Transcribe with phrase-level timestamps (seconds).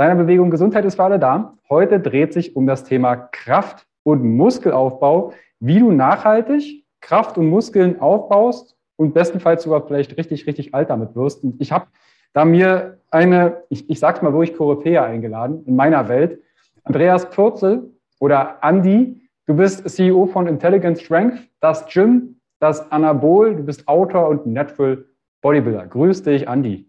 [0.00, 1.56] deiner Bewegung Gesundheit ist für alle da.
[1.68, 8.00] Heute dreht sich um das Thema Kraft und Muskelaufbau, wie du nachhaltig Kraft und Muskeln
[8.00, 11.44] aufbaust und bestenfalls sogar vielleicht richtig, richtig alt damit wirst.
[11.44, 11.86] Und ich habe
[12.32, 16.40] da mir eine, ich, ich sag's mal wirklich Koryphäe eingeladen in meiner Welt.
[16.84, 23.64] Andreas Pürzel oder Andy, Du bist CEO von Intelligent Strength, das Gym, das Anabol, du
[23.64, 25.04] bist Autor und Natural
[25.40, 25.88] Bodybuilder.
[25.88, 26.88] Grüß dich, Andi.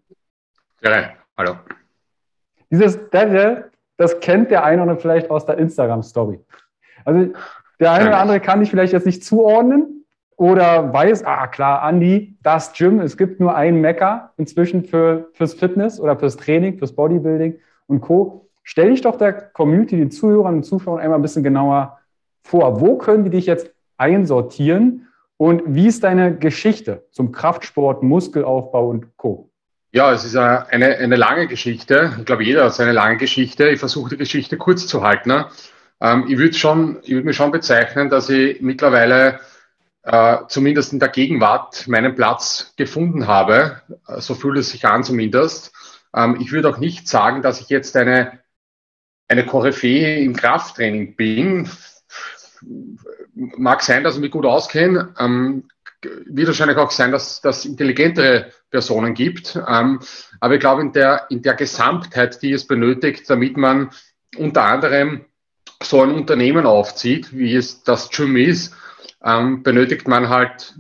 [0.84, 1.56] Ja, hallo.
[2.72, 6.40] Dieses Delle, das kennt der eine oder vielleicht aus der Instagram-Story.
[7.06, 7.34] Also
[7.80, 10.06] der eine oder andere kann dich vielleicht jetzt nicht zuordnen
[10.38, 15.54] oder weiß, ah klar, Andi, das Gym, es gibt nur einen Mecker inzwischen für, fürs
[15.54, 18.50] Fitness oder fürs Training, fürs Bodybuilding und Co.
[18.64, 22.00] Stell dich doch der Community, den Zuhörern und Zuschauern einmal ein bisschen genauer
[22.42, 22.82] vor?
[22.82, 25.08] Wo können die dich jetzt einsortieren?
[25.38, 29.51] Und wie ist deine Geschichte zum Kraftsport, Muskelaufbau und Co.?
[29.94, 32.16] Ja, es ist eine, eine lange Geschichte.
[32.20, 33.68] Ich glaube, jeder hat seine lange Geschichte.
[33.70, 35.30] Ich versuche die Geschichte kurz zu halten.
[35.30, 35.50] Ne?
[36.00, 39.42] Ähm, ich würde würde mir schon bezeichnen, dass ich mittlerweile
[40.04, 43.82] äh, zumindest in der Gegenwart meinen Platz gefunden habe.
[44.20, 45.74] So fühlt es sich an zumindest.
[46.16, 48.40] Ähm, ich würde auch nicht sagen, dass ich jetzt eine,
[49.28, 51.70] eine Koryphäe im Krafttraining bin
[53.36, 55.14] mag sein, dass ich mich gut auskenne.
[55.18, 55.68] Ähm,
[56.02, 59.60] wird wahrscheinlich auch sein, dass es intelligentere Personen gibt.
[59.68, 60.00] Ähm,
[60.40, 63.92] aber ich glaube, in der, in der Gesamtheit, die es benötigt, damit man
[64.38, 65.26] unter anderem
[65.84, 68.76] so ein Unternehmen aufzieht, wie es das Gym ist,
[69.24, 70.74] ähm, benötigt man halt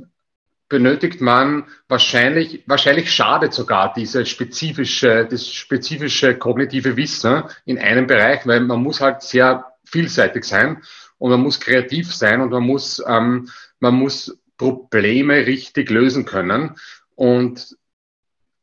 [0.72, 8.48] benötigt man wahrscheinlich, wahrscheinlich schadet sogar diese spezifische, das spezifische kognitive Wissen in einem Bereich,
[8.48, 10.82] weil man muss halt sehr vielseitig sein
[11.18, 13.50] und man muss kreativ sein und man muss, ähm,
[13.82, 16.76] man muss Probleme richtig lösen können.
[17.16, 17.76] Und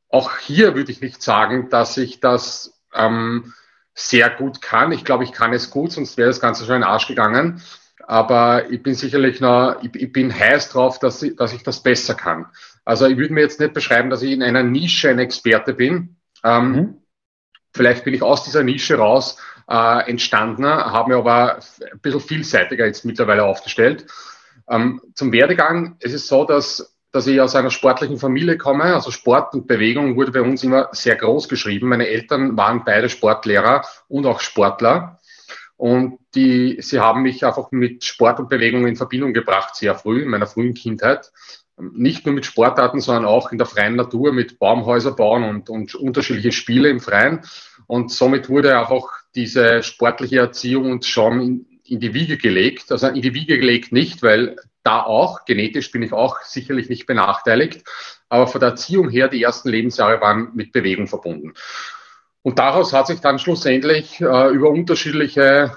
[0.08, 3.52] auch hier würde ich nicht sagen, dass ich das ähm,
[3.94, 4.92] sehr gut kann.
[4.92, 7.60] Ich glaube, ich kann es gut, sonst wäre das Ganze schon in den Arsch gegangen.
[8.06, 11.82] Aber ich bin sicherlich noch, ich, ich bin heiß drauf, dass ich, dass ich das
[11.82, 12.46] besser kann.
[12.84, 16.16] Also ich würde mir jetzt nicht beschreiben, dass ich in einer Nische ein Experte bin.
[16.44, 17.02] Ähm, mhm.
[17.74, 19.36] Vielleicht bin ich aus dieser Nische raus
[19.68, 24.06] äh, entstanden, habe mir aber ein bisschen vielseitiger jetzt mittlerweile aufgestellt.
[24.70, 28.84] Ähm, zum Werdegang, es ist so, dass, dass ich aus einer sportlichen Familie komme.
[28.84, 31.88] Also Sport und Bewegung wurde bei uns immer sehr groß geschrieben.
[31.88, 35.18] Meine Eltern waren beide Sportlehrer und auch Sportler.
[35.76, 40.22] Und die, sie haben mich einfach mit Sport und Bewegung in Verbindung gebracht, sehr früh,
[40.22, 41.30] in meiner frühen Kindheit.
[41.76, 45.94] Nicht nur mit Sportarten, sondern auch in der freien Natur, mit Baumhäuser bauen und, und
[45.94, 47.42] unterschiedliche Spiele im Freien.
[47.86, 49.04] Und somit wurde einfach
[49.36, 52.90] diese sportliche Erziehung uns schon in die Wiege gelegt.
[52.92, 57.06] Also in die Wiege gelegt nicht, weil da auch, genetisch bin ich auch sicherlich nicht
[57.06, 57.84] benachteiligt,
[58.28, 61.54] aber von der Erziehung her, die ersten Lebensjahre waren mit Bewegung verbunden.
[62.42, 65.76] Und daraus hat sich dann schlussendlich äh, über unterschiedliche,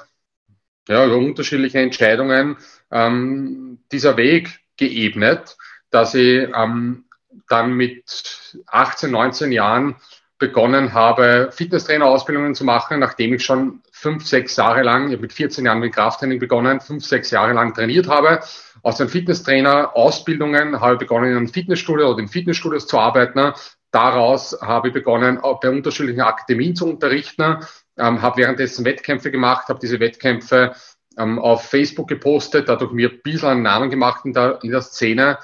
[0.87, 2.57] ja, über unterschiedliche Entscheidungen
[2.91, 5.57] ähm, dieser Weg geebnet,
[5.89, 7.05] dass ich ähm,
[7.49, 9.95] dann mit 18, 19 Jahren
[10.37, 15.31] begonnen habe, Fitnesstrainer-Ausbildungen zu machen, nachdem ich schon fünf, sechs Jahre lang, ich habe mit
[15.31, 18.39] 14 Jahren mit Krafttraining begonnen, fünf, sechs Jahre lang trainiert habe.
[18.81, 23.53] Aus den Fitnesstrainer-Ausbildungen habe ich begonnen, in einem Fitnessstudio oder in Fitnessstudios zu arbeiten.
[23.91, 27.59] Daraus habe ich begonnen, bei unterschiedlichen Akademien zu unterrichten,
[27.97, 30.73] ähm, habe währenddessen Wettkämpfe gemacht, habe diese Wettkämpfe
[31.19, 34.81] ähm, auf Facebook gepostet, dadurch mir ein bisschen einen Namen gemacht in der, in der
[34.81, 35.37] Szene.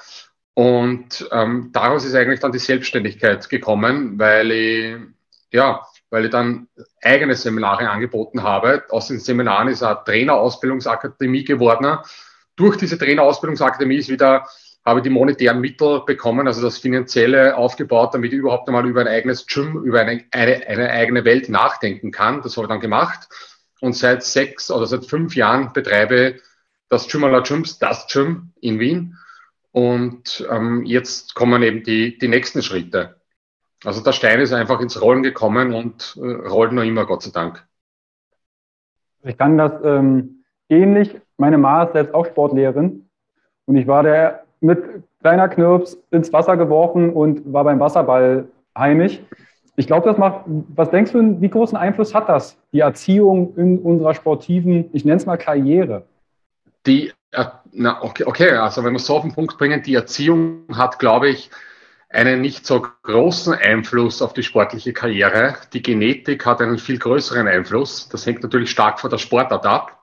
[0.54, 4.96] Und ähm, daraus ist eigentlich dann die Selbstständigkeit gekommen, weil ich,
[5.52, 6.68] ja, weil ich dann
[7.02, 8.84] eigene Seminare angeboten habe.
[8.90, 11.98] Aus den Seminaren ist eine Trainerausbildungsakademie geworden.
[12.56, 14.46] Durch diese Trainerausbildungsakademie ist wieder,
[14.84, 19.02] habe ich die monetären Mittel bekommen, also das Finanzielle aufgebaut, damit ich überhaupt einmal über
[19.02, 22.42] ein eigenes Gym, über eine, eine, eine eigene Welt nachdenken kann.
[22.42, 23.28] Das habe ich dann gemacht.
[23.80, 26.40] Und seit sechs oder seit fünf Jahren betreibe
[26.88, 29.18] das Gym la Gyms, das Gym in Wien.
[29.72, 33.17] Und ähm, jetzt kommen eben die, die nächsten Schritte.
[33.84, 37.30] Also der Stein ist einfach ins Rollen gekommen und äh, rollt noch immer, Gott sei
[37.30, 37.64] Dank.
[39.22, 41.20] Ich kann das ähm, ähnlich.
[41.36, 43.08] Meine Ma ist selbst auch Sportlehrerin
[43.66, 44.82] und ich war der mit
[45.20, 49.20] kleiner Knirps ins Wasser geworfen und war beim Wasserball heimisch.
[49.76, 53.78] Ich glaube, das macht, was denkst du, wie großen Einfluss hat das, die Erziehung in
[53.78, 56.04] unserer sportiven, ich nenne es mal Karriere?
[56.84, 59.94] Die, äh, na, okay, okay, also wenn wir es so auf den Punkt bringen, die
[59.94, 61.50] Erziehung hat, glaube ich,
[62.08, 65.56] einen nicht so großen Einfluss auf die sportliche Karriere.
[65.72, 68.08] Die Genetik hat einen viel größeren Einfluss.
[68.08, 69.98] Das hängt natürlich stark von der Sportart ab.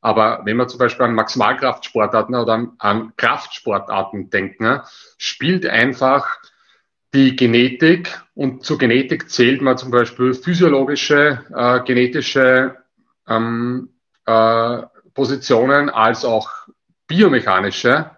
[0.00, 4.80] Aber wenn wir zum Beispiel an Maximalkraftsportarten oder an, Kraftsportarten denken,
[5.18, 6.28] spielt einfach
[7.14, 12.76] die Genetik und zur Genetik zählt man zum Beispiel physiologische, äh, genetische
[13.28, 13.90] ähm,
[14.26, 14.82] äh,
[15.14, 16.50] Positionen als auch
[17.06, 18.10] biomechanische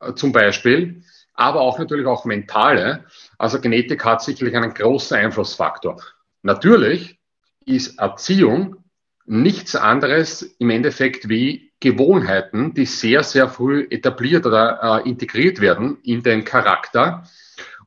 [0.00, 1.03] äh, zum Beispiel
[1.34, 3.04] aber auch natürlich auch mentale.
[3.38, 6.00] Also Genetik hat sicherlich einen großen Einflussfaktor.
[6.42, 7.18] Natürlich
[7.64, 8.76] ist Erziehung
[9.26, 15.98] nichts anderes im Endeffekt wie Gewohnheiten, die sehr, sehr früh etabliert oder äh, integriert werden
[16.02, 17.24] in den Charakter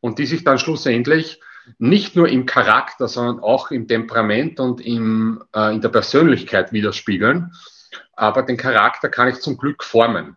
[0.02, 1.40] und die sich dann schlussendlich
[1.80, 7.52] nicht nur im Charakter, sondern auch im Temperament und im, äh, in der Persönlichkeit widerspiegeln.
[8.14, 10.37] Aber den Charakter kann ich zum Glück formen.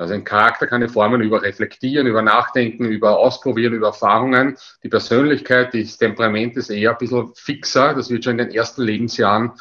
[0.00, 4.56] Also ein Charakter kann ich formen über Reflektieren, über Nachdenken, über Ausprobieren, über Erfahrungen.
[4.82, 7.94] Die Persönlichkeit, das Temperament ist eher ein bisschen fixer.
[7.94, 9.52] Das wird schon in den ersten Lebensjahren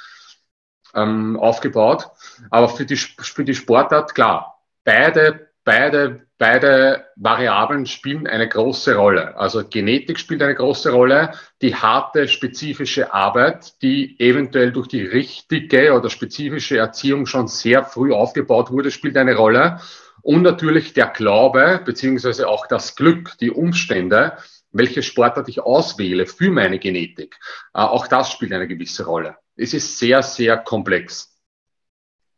[0.96, 2.10] ähm, aufgebaut.
[2.50, 9.38] Aber für die, für die Sportart, klar, beide, beide, beide Variablen spielen eine große Rolle.
[9.38, 11.34] Also Genetik spielt eine große Rolle.
[11.62, 18.14] Die harte, spezifische Arbeit, die eventuell durch die richtige oder spezifische Erziehung schon sehr früh
[18.14, 19.80] aufgebaut wurde, spielt eine Rolle.
[20.22, 24.34] Und natürlich der Glaube, beziehungsweise auch das Glück, die Umstände,
[24.72, 27.38] welche Sportart ich auswähle für meine Genetik.
[27.74, 29.36] Äh, auch das spielt eine gewisse Rolle.
[29.56, 31.36] Es ist sehr, sehr komplex.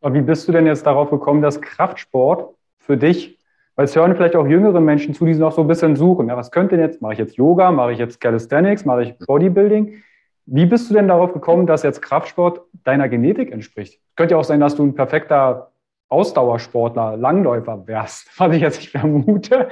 [0.01, 3.37] Aber wie bist du denn jetzt darauf gekommen, dass Kraftsport für dich,
[3.75, 6.37] weil es hören vielleicht auch jüngere Menschen zu, die noch so ein bisschen suchen, ja,
[6.37, 10.01] was könnte denn jetzt, mache ich jetzt Yoga, mache ich jetzt Calisthenics, mache ich Bodybuilding?
[10.47, 13.99] Wie bist du denn darauf gekommen, dass jetzt Kraftsport deiner Genetik entspricht?
[14.15, 15.71] Könnte ja auch sein, dass du ein perfekter
[16.11, 19.69] Ausdauersportler, Langläufer wärst, was ich jetzt nicht vermute.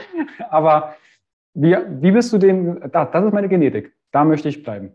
[0.50, 0.96] Aber
[1.54, 4.94] wie, wie bist du dem, das, das ist meine Genetik, da möchte ich bleiben.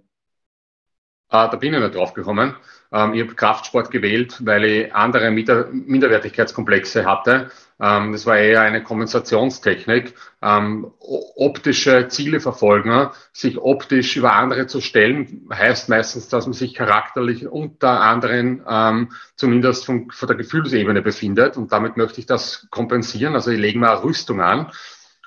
[1.29, 2.55] Ah, da bin ich nicht drauf gekommen.
[2.93, 7.50] Ähm, ich habe Kraftsport gewählt, weil ich andere Minder Minderwertigkeitskomplexe hatte.
[7.81, 10.15] Ähm, das war eher eine Kompensationstechnik.
[10.43, 16.75] Ähm, optische Ziele verfolgen, sich optisch über andere zu stellen, heißt meistens, dass man sich
[16.75, 21.56] charakterlich unter anderen ähm, zumindest von, von der Gefühlsebene befindet.
[21.56, 23.34] Und damit möchte ich das kompensieren.
[23.34, 24.70] Also ich lege eine Rüstung an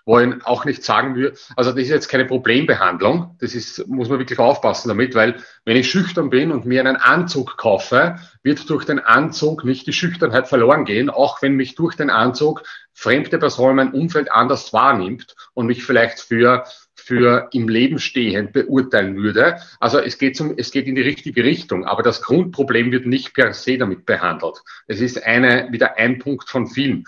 [0.08, 4.08] wo ich auch nicht sagen würde, also das ist jetzt keine Problembehandlung, das ist, muss
[4.08, 5.36] man wirklich aufpassen damit, weil
[5.66, 9.92] wenn ich schüchtern bin und mir einen Anzug kaufe, wird durch den Anzug nicht die
[9.92, 15.36] Schüchternheit verloren gehen, auch wenn mich durch den Anzug fremde Person mein Umfeld anders wahrnimmt
[15.54, 16.64] und mich vielleicht für
[16.96, 19.62] für im Leben stehend beurteilen würde.
[19.80, 23.34] Also es geht, zum, es geht in die richtige Richtung, aber das Grundproblem wird nicht
[23.34, 24.58] per se damit behandelt.
[24.88, 27.06] Es ist eine, wieder ein Punkt von vielen.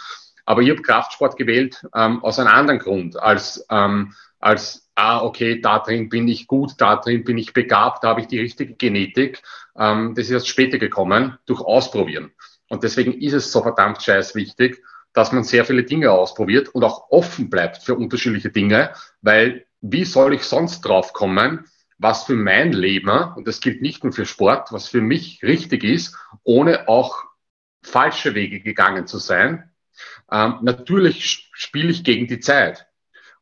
[0.50, 5.62] Aber ich habe Kraftsport gewählt ähm, aus einem anderen Grund, als, ähm, als, ah, okay,
[5.62, 8.74] da drin bin ich gut, da drin bin ich begabt, da habe ich die richtige
[8.74, 9.44] Genetik.
[9.78, 12.32] Ähm, das ist erst später gekommen, durch Ausprobieren.
[12.68, 16.84] Und deswegen ist es so verdammt scheiß wichtig, dass man sehr viele Dinge ausprobiert und
[16.84, 18.90] auch offen bleibt für unterschiedliche Dinge,
[19.22, 21.66] weil wie soll ich sonst drauf kommen,
[22.00, 25.84] was für mein Leben, und das gilt nicht nur für Sport, was für mich richtig
[25.84, 27.24] ist, ohne auch
[27.84, 29.70] falsche Wege gegangen zu sein,
[30.32, 32.88] ähm, natürlich spiele ich gegen die Zeit.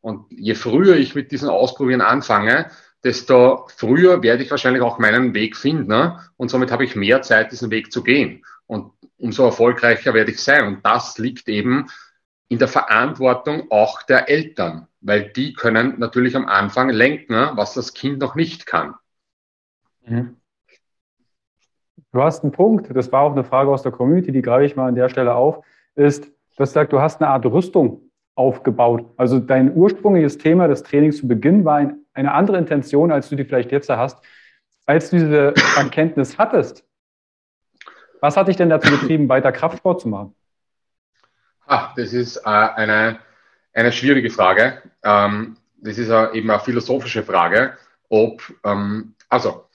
[0.02, 2.70] Und je früher ich mit diesen Ausprobieren anfange,
[3.04, 5.88] desto früher werde ich wahrscheinlich auch meinen Weg finden.
[5.88, 6.20] Ne?
[6.38, 8.46] Und somit habe ich mehr Zeit, diesen Weg zu gehen.
[8.68, 10.68] Und umso erfolgreicher werde ich sein.
[10.68, 11.88] Und das liegt eben
[12.50, 17.74] in der Verantwortung auch der Eltern, weil die können natürlich am Anfang lenken, ne, was
[17.74, 18.96] das Kind noch nicht kann.
[20.06, 20.38] Mhm.
[22.14, 24.78] du hast einen Punkt, das war auch eine Frage aus der Community, die greife ich
[24.78, 28.02] mal an der Stelle auf, ist, du hast gesagt, du hast eine Art Rüstung
[28.36, 29.06] aufgebaut.
[29.16, 33.36] Also dein ursprüngliches Thema des Trainings zu Beginn war ein, eine andere Intention, als du
[33.36, 34.24] die vielleicht jetzt hast.
[34.86, 36.84] Als du diese Erkenntnis hattest,
[38.20, 40.36] was hat dich denn dazu getrieben, weiter Kraftsport zu machen?
[41.68, 43.20] Ah, das ist äh, eine,
[43.74, 44.82] eine schwierige Frage.
[45.04, 47.78] Ähm, das ist äh, eben eine philosophische Frage,
[48.10, 49.67] ob, ähm, also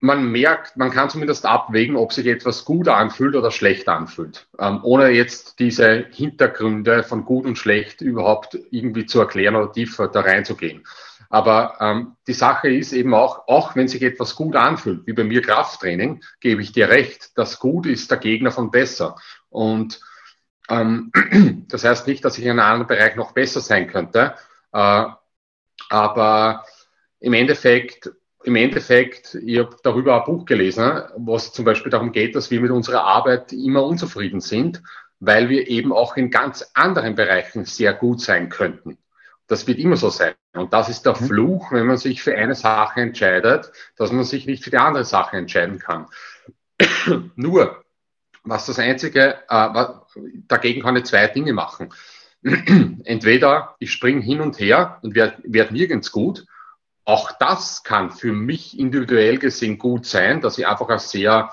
[0.00, 4.80] man merkt, man kann zumindest abwägen, ob sich etwas gut anfühlt oder schlecht anfühlt, ähm,
[4.82, 10.20] ohne jetzt diese Hintergründe von gut und schlecht überhaupt irgendwie zu erklären oder tiefer da
[10.20, 10.84] reinzugehen.
[11.28, 15.22] Aber ähm, die Sache ist eben auch, auch wenn sich etwas gut anfühlt, wie bei
[15.22, 19.16] mir Krafttraining, gebe ich dir recht, das Gut ist der Gegner von besser.
[19.48, 20.00] Und
[20.68, 21.12] ähm,
[21.68, 24.34] das heißt nicht, dass ich in einem anderen Bereich noch besser sein könnte,
[24.72, 25.04] äh,
[25.90, 26.64] aber
[27.20, 28.10] im Endeffekt
[28.42, 32.60] im Endeffekt, ich habe darüber ein Buch gelesen, was zum Beispiel darum geht, dass wir
[32.60, 34.82] mit unserer Arbeit immer unzufrieden sind,
[35.18, 38.96] weil wir eben auch in ganz anderen Bereichen sehr gut sein könnten.
[39.46, 40.34] Das wird immer so sein.
[40.54, 41.26] Und das ist der mhm.
[41.26, 45.04] Fluch, wenn man sich für eine Sache entscheidet, dass man sich nicht für die andere
[45.04, 46.06] Sache entscheiden kann.
[47.36, 47.84] Nur,
[48.42, 49.84] was das Einzige, äh,
[50.48, 51.92] dagegen kann ich zwei Dinge machen.
[53.04, 56.46] Entweder ich springe hin und her und werde werd nirgends gut,
[57.10, 61.52] auch das kann für mich individuell gesehen gut sein, dass ich einfach ein sehr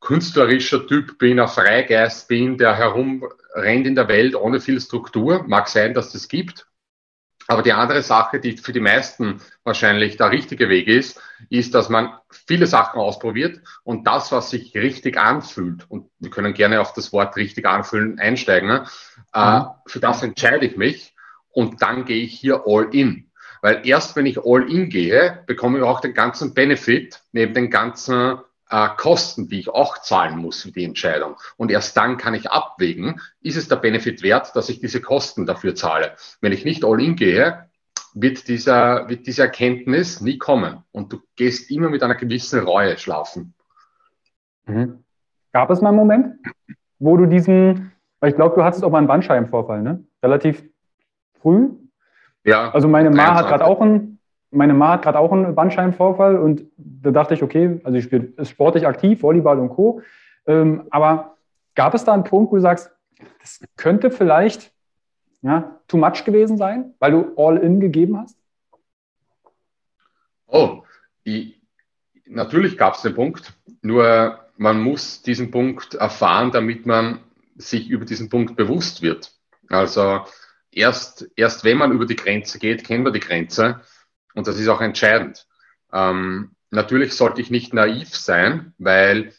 [0.00, 5.44] künstlerischer Typ bin, ein Freigeist bin, der herumrennt in der Welt ohne viel Struktur.
[5.46, 6.66] Mag sein, dass das gibt.
[7.48, 11.90] Aber die andere Sache, die für die meisten wahrscheinlich der richtige Weg ist, ist, dass
[11.90, 16.94] man viele Sachen ausprobiert und das, was sich richtig anfühlt, und wir können gerne auf
[16.94, 18.86] das Wort richtig anfühlen einsteigen,
[19.34, 19.66] äh, mhm.
[19.86, 21.14] für das entscheide ich mich
[21.50, 23.31] und dann gehe ich hier all in.
[23.62, 27.70] Weil erst wenn ich all in gehe, bekomme ich auch den ganzen Benefit neben den
[27.70, 28.38] ganzen
[28.68, 31.36] äh, Kosten, die ich auch zahlen muss für die Entscheidung.
[31.56, 35.46] Und erst dann kann ich abwägen, ist es der Benefit wert, dass ich diese Kosten
[35.46, 36.16] dafür zahle.
[36.40, 37.68] Wenn ich nicht all in gehe,
[38.14, 40.82] wird, dieser, wird diese Erkenntnis nie kommen.
[40.90, 43.54] Und du gehst immer mit einer gewissen Reue schlafen.
[44.66, 45.04] Mhm.
[45.52, 46.34] Gab es mal einen Moment,
[46.98, 50.04] wo du diesen, weil ich glaube, du hattest auch mal einen Bandscheibenvorfall, ne?
[50.22, 50.64] Relativ
[51.40, 51.70] früh,
[52.44, 52.70] ja.
[52.70, 54.18] Also meine Ma hat gerade auch einen,
[54.50, 58.32] meine Ma hat gerade auch einen Bandscheibenvorfall und da dachte ich, okay, also ich spiele
[58.44, 60.02] sportlich aktiv, Volleyball und Co.
[60.46, 61.36] Ähm, aber
[61.74, 62.90] gab es da einen Punkt, wo du sagst,
[63.40, 64.72] das könnte vielleicht
[65.42, 68.38] ja, too much gewesen sein, weil du all in gegeben hast?
[70.46, 70.82] Oh,
[71.24, 71.60] ich,
[72.26, 77.20] natürlich gab es den Punkt, nur man muss diesen Punkt erfahren, damit man
[77.56, 79.32] sich über diesen Punkt bewusst wird.
[79.68, 80.20] Also
[80.72, 83.80] erst, erst wenn man über die Grenze geht, kennen wir die Grenze.
[84.34, 85.46] Und das ist auch entscheidend.
[85.92, 89.32] Ähm, natürlich sollte ich nicht naiv sein, weil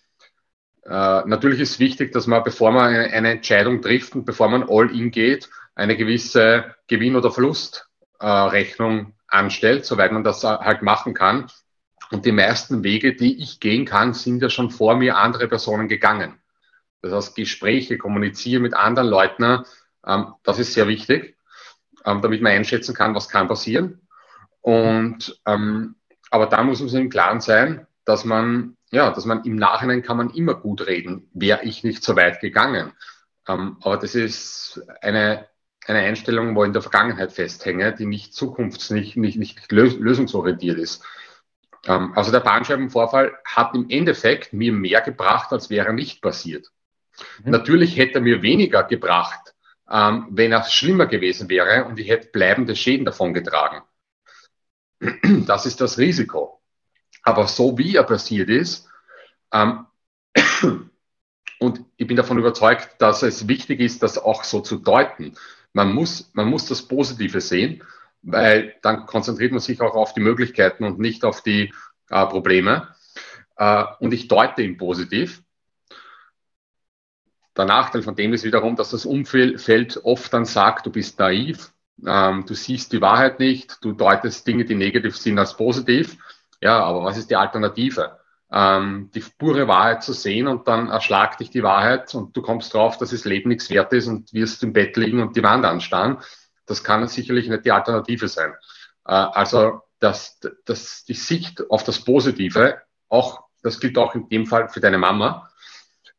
[0.85, 4.95] äh, natürlich ist wichtig, dass man, bevor man eine, Entscheidung trifft und bevor man all
[4.95, 11.47] in geht, eine gewisse Gewinn- oder Verlustrechnung äh, anstellt, soweit man das halt machen kann.
[12.11, 15.87] Und die meisten Wege, die ich gehen kann, sind ja schon vor mir andere Personen
[15.87, 16.35] gegangen.
[17.01, 19.65] Das heißt, Gespräche, kommunizieren mit anderen Leuten,
[20.03, 21.37] das ist sehr wichtig,
[22.05, 24.07] ähm, damit man einschätzen kann, was kann passieren.
[24.61, 25.95] Und ähm,
[26.29, 30.03] aber da muss man sich im Klaren sein, dass man ja, dass man im Nachhinein
[30.03, 32.93] kann man immer gut reden, wäre ich nicht so weit gegangen.
[33.47, 35.47] Ähm, aber das ist eine
[35.87, 40.77] eine Einstellung, wo ich in der Vergangenheit festhänge, die nicht zukunfts-, nicht, nicht, nicht lösungsorientiert
[40.77, 41.03] ist.
[41.85, 46.71] Ähm, also der Bandscheibenvorfall hat im Endeffekt mir mehr gebracht, als wäre er nicht passiert.
[47.43, 47.51] Mhm.
[47.51, 49.42] Natürlich hätte er mir weniger gebracht,
[49.89, 53.81] ähm, wenn er schlimmer gewesen wäre und ich hätte bleibende Schäden davongetragen.
[55.45, 56.61] Das ist das Risiko.
[57.23, 58.87] Aber so wie er passiert ist,
[59.51, 59.85] ähm,
[61.59, 65.35] und ich bin davon überzeugt, dass es wichtig ist, das auch so zu deuten.
[65.73, 67.83] Man muss, man muss das Positive sehen,
[68.21, 71.73] weil dann konzentriert man sich auch auf die Möglichkeiten und nicht auf die
[72.09, 72.95] äh, Probleme.
[73.57, 75.42] Äh, und ich deute ihn positiv.
[77.55, 81.71] Der Nachteil von dem ist wiederum, dass das Umfeld oft dann sagt, du bist naiv,
[82.05, 86.17] ähm, du siehst die Wahrheit nicht, du deutest Dinge, die negativ sind, als positiv.
[86.61, 88.17] Ja, aber was ist die Alternative?
[88.51, 92.73] Ähm, die pure Wahrheit zu sehen und dann erschlagt dich die Wahrheit und du kommst
[92.73, 95.65] drauf, dass das Leben nichts wert ist und wirst im Bett liegen und die Wand
[95.65, 96.19] anstarren.
[96.65, 98.53] Das kann sicherlich nicht die Alternative sein.
[99.05, 104.45] Äh, also das, das, die Sicht auf das Positive, auch, das gilt auch in dem
[104.45, 105.49] Fall für deine Mama,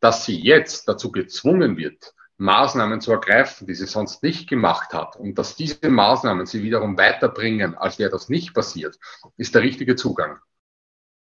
[0.05, 5.17] dass sie jetzt dazu gezwungen wird, Maßnahmen zu ergreifen, die sie sonst nicht gemacht hat,
[5.17, 8.99] und dass diese Maßnahmen sie wiederum weiterbringen, als wäre das nicht passiert,
[9.39, 10.37] ist der richtige Zugang.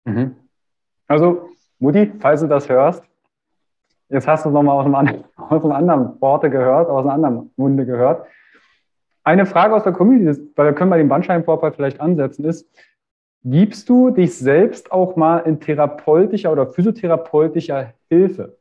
[0.06, 0.34] Mhm.
[1.08, 3.04] Also Mutti, falls du das hörst,
[4.08, 8.28] jetzt hast du es nochmal aus, einem, anderen Worte gehört, aus einem anderen Munde gehört.
[9.26, 12.66] Eine Frage aus der Community, weil wir können bei dem Bandscheibenvorfall vielleicht ansetzen, ist,
[13.44, 18.59] gibst du dich selbst auch mal in therapeutischer oder physiotherapeutischer Hilfe?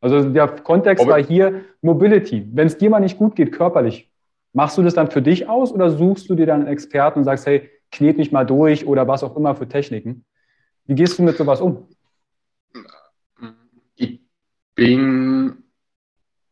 [0.00, 2.46] Also der Kontext war hier Mobility.
[2.52, 4.10] Wenn es dir mal nicht gut geht, körperlich,
[4.52, 7.24] machst du das dann für dich aus oder suchst du dir dann einen Experten und
[7.24, 10.24] sagst, hey, knet mich mal durch oder was auch immer für Techniken?
[10.86, 11.88] Wie gehst du mit sowas um?
[13.96, 14.20] Ich
[14.74, 15.64] bin,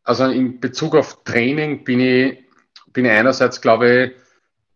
[0.03, 2.45] also in Bezug auf Training bin ich,
[2.93, 4.13] bin ich einerseits, glaube ich,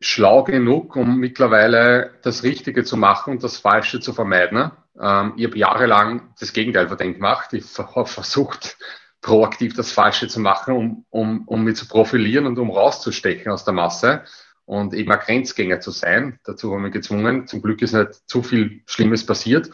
[0.00, 4.70] schlau genug, um mittlerweile das Richtige zu machen und das Falsche zu vermeiden.
[5.00, 7.52] Ähm, ich habe jahrelang das Gegenteil von dem gemacht.
[7.52, 8.76] Ich habe versucht,
[9.20, 13.64] proaktiv das Falsche zu machen, um, um, um mich zu profilieren und um rauszustechen aus
[13.64, 14.24] der Masse
[14.64, 16.38] und eben ein Grenzgänger zu sein.
[16.44, 17.46] Dazu haben wir gezwungen.
[17.46, 19.70] Zum Glück ist nicht zu viel Schlimmes passiert.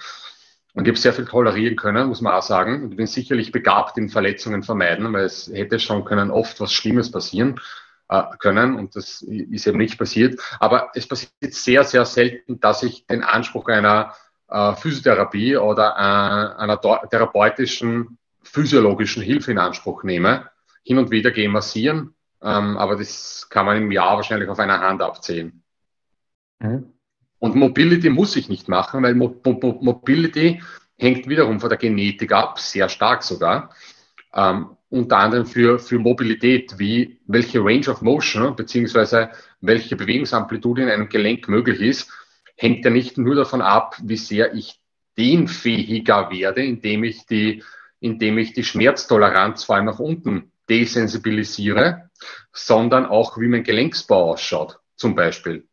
[0.74, 2.82] Und ich habe sehr viel tolerieren können, muss man auch sagen.
[2.82, 6.72] Und ich bin sicherlich begabt in Verletzungen vermeiden, weil es hätte schon können oft was
[6.72, 7.60] Schlimmes passieren
[8.08, 10.40] äh, können und das ist eben nicht passiert.
[10.60, 14.14] Aber es passiert sehr, sehr selten, dass ich den Anspruch einer
[14.48, 20.50] äh, Physiotherapie oder äh, einer therapeutischen, physiologischen Hilfe in Anspruch nehme.
[20.84, 24.80] Hin und wieder gehe massieren, ähm, aber das kann man im Jahr wahrscheinlich auf einer
[24.80, 25.62] Hand abzählen.
[26.60, 26.92] Mhm.
[27.38, 30.62] Und Mobility muss ich nicht machen, weil Mo Mo Mobility
[30.96, 33.74] hängt wiederum von der Genetik ab, sehr stark sogar.
[34.32, 40.88] Ähm, unter anderem für, für Mobilität, wie welche Range of Motion beziehungsweise welche Bewegungsamplitude in
[40.88, 42.10] einem Gelenk möglich ist,
[42.56, 44.80] hängt ja nicht nur davon ab, wie sehr ich
[45.16, 47.62] dehnfähiger werde, indem ich die,
[48.00, 52.10] indem ich die Schmerztoleranz vor allem nach unten desensibilisiere,
[52.52, 55.68] sondern auch, wie mein Gelenksbau ausschaut, zum Beispiel.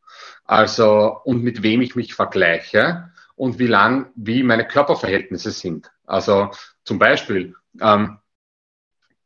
[0.46, 5.90] Also, und mit wem ich mich vergleiche und wie lang, wie meine Körperverhältnisse sind.
[6.06, 6.52] Also,
[6.84, 8.20] zum Beispiel, ähm,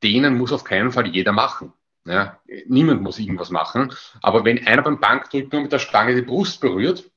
[0.03, 1.73] denen muss auf keinen Fall jeder machen.
[2.05, 3.93] Ja, niemand muss irgendwas machen.
[4.21, 7.09] Aber wenn einer beim Bankdrücken mit der Stange die Brust berührt,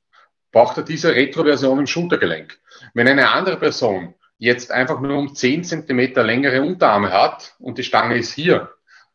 [0.51, 2.59] braucht er diese Retroversion im Schultergelenk.
[2.93, 7.83] Wenn eine andere Person jetzt einfach nur um 10 Zentimeter längere Unterarme hat und die
[7.83, 8.71] Stange ist hier,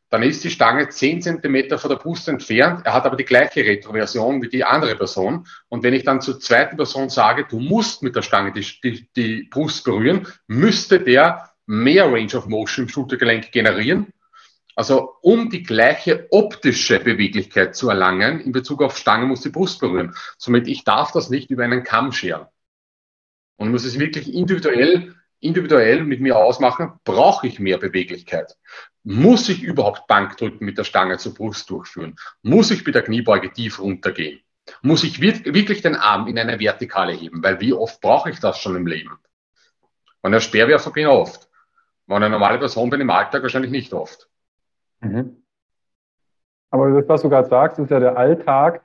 [0.08, 2.82] dann ist die Stange 10 Zentimeter von der Brust entfernt.
[2.84, 5.46] Er hat aber die gleiche Retroversion wie die andere Person.
[5.68, 9.08] Und wenn ich dann zur zweiten Person sage, du musst mit der Stange die, die,
[9.16, 14.12] die Brust berühren, müsste der mehr Range of Motion im Schultergelenk generieren.
[14.76, 19.80] Also um die gleiche optische Beweglichkeit zu erlangen, in Bezug auf Stange muss die Brust
[19.80, 20.14] berühren.
[20.36, 22.46] Somit ich darf das nicht über einen Kamm scheren.
[23.56, 28.54] Und muss es wirklich individuell, individuell mit mir ausmachen, brauche ich mehr Beweglichkeit?
[29.02, 32.16] Muss ich überhaupt Bankdrücken mit der Stange zur Brust durchführen?
[32.42, 34.40] Muss ich bei der Kniebeuge tief runtergehen?
[34.82, 37.42] Muss ich wirklich den Arm in eine Vertikale heben?
[37.42, 39.18] Weil wie oft brauche ich das schon im Leben?
[40.20, 41.48] Wenn er Speerwerfer bin, oft.
[42.06, 44.28] Wenn eine normale Person bin im Alltag wahrscheinlich nicht oft.
[45.00, 45.36] Mhm.
[46.70, 48.82] Aber das, was du gerade sagst, ist ja der Alltag.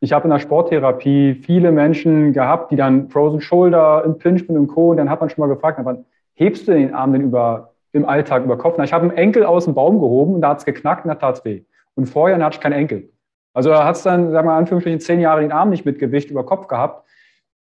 [0.00, 4.90] Ich habe in der Sporttherapie viele Menschen gehabt, die dann Frozen Shoulder, Impingement und Co.
[4.90, 8.08] Und dann hat man schon mal gefragt, wann hebst du den Arm denn über, im
[8.08, 8.76] Alltag über Kopf?
[8.78, 11.10] Na, ich habe einen Enkel aus dem Baum gehoben und da hat es geknackt und
[11.10, 11.64] da tat es weh.
[11.94, 13.10] Und vorher hatte ich keinen Enkel.
[13.52, 15.98] Also da hat es dann, sagen wir mal, Anführungsstrichen, zehn Jahre den Arm nicht mit
[15.98, 17.04] Gewicht über Kopf gehabt.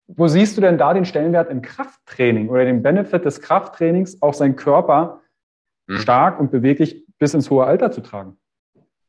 [0.07, 4.33] Wo siehst du denn da den Stellenwert im Krafttraining oder den Benefit des Krafttrainings, auch
[4.33, 5.19] seinen Körper
[5.89, 5.97] hm.
[5.99, 8.37] stark und beweglich bis ins hohe Alter zu tragen?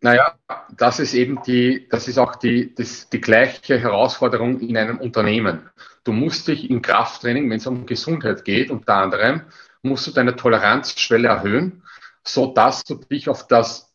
[0.02, 0.34] Naja,
[0.74, 5.68] das ist eben die, das ist auch die, das, die gleiche Herausforderung in einem Unternehmen.
[6.04, 9.42] Du musst dich im Krafttraining, wenn es um Gesundheit geht, unter anderem,
[9.82, 11.82] musst du deine Toleranzschwelle erhöhen,
[12.24, 13.92] so dass du dich auf das,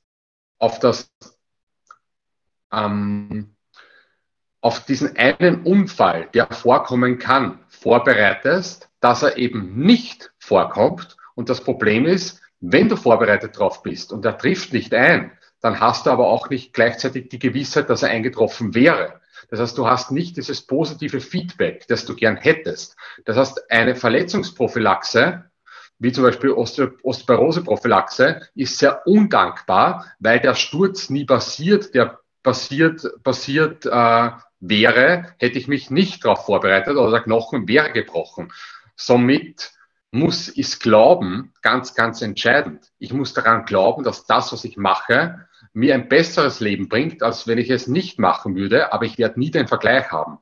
[0.59, 1.11] auf das,
[2.71, 3.55] ähm,
[4.61, 11.17] auf diesen einen Unfall, der vorkommen kann, vorbereitest, dass er eben nicht vorkommt.
[11.33, 15.79] Und das Problem ist, wenn du vorbereitet drauf bist und er trifft nicht ein, dann
[15.79, 19.21] hast du aber auch nicht gleichzeitig die Gewissheit, dass er eingetroffen wäre.
[19.49, 22.95] Das heißt, du hast nicht dieses positive Feedback, das du gern hättest.
[23.25, 25.45] Das heißt, eine Verletzungsprophylaxe,
[25.99, 33.85] wie zum Beispiel Osteoporose-Prophylaxe, ist sehr undankbar, weil der Sturz nie passiert, der passiert, passiert
[33.85, 38.51] äh, wäre, hätte ich mich nicht darauf vorbereitet oder der Knochen wäre gebrochen.
[38.95, 39.71] Somit
[40.15, 42.89] muss ich glauben, ganz, ganz entscheidend.
[42.99, 47.47] Ich muss daran glauben, dass das, was ich mache, mir ein besseres Leben bringt, als
[47.47, 50.39] wenn ich es nicht machen würde, aber ich werde nie den Vergleich haben.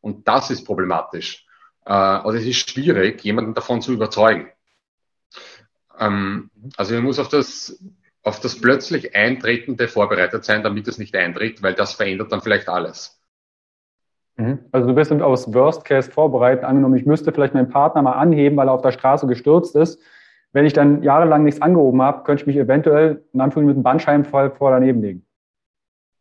[0.00, 1.44] Und das ist problematisch.
[1.84, 4.52] Äh, oder es ist schwierig, jemanden davon zu überzeugen.
[5.98, 7.76] Ähm, also man muss auf das,
[8.22, 12.68] auf das plötzlich Eintretende vorbereitet sein, damit es nicht eintritt, weil das verändert dann vielleicht
[12.68, 13.17] alles.
[14.38, 14.60] Mhm.
[14.72, 16.64] Also du bist aus Worst Case vorbereitet.
[16.64, 20.00] Angenommen, ich müsste vielleicht meinen Partner mal anheben, weil er auf der Straße gestürzt ist.
[20.52, 23.82] Wenn ich dann jahrelang nichts angehoben habe, könnte ich mich eventuell in Anführungszeichen mit einem
[23.82, 25.26] Bandscheibenfall vor daneben legen.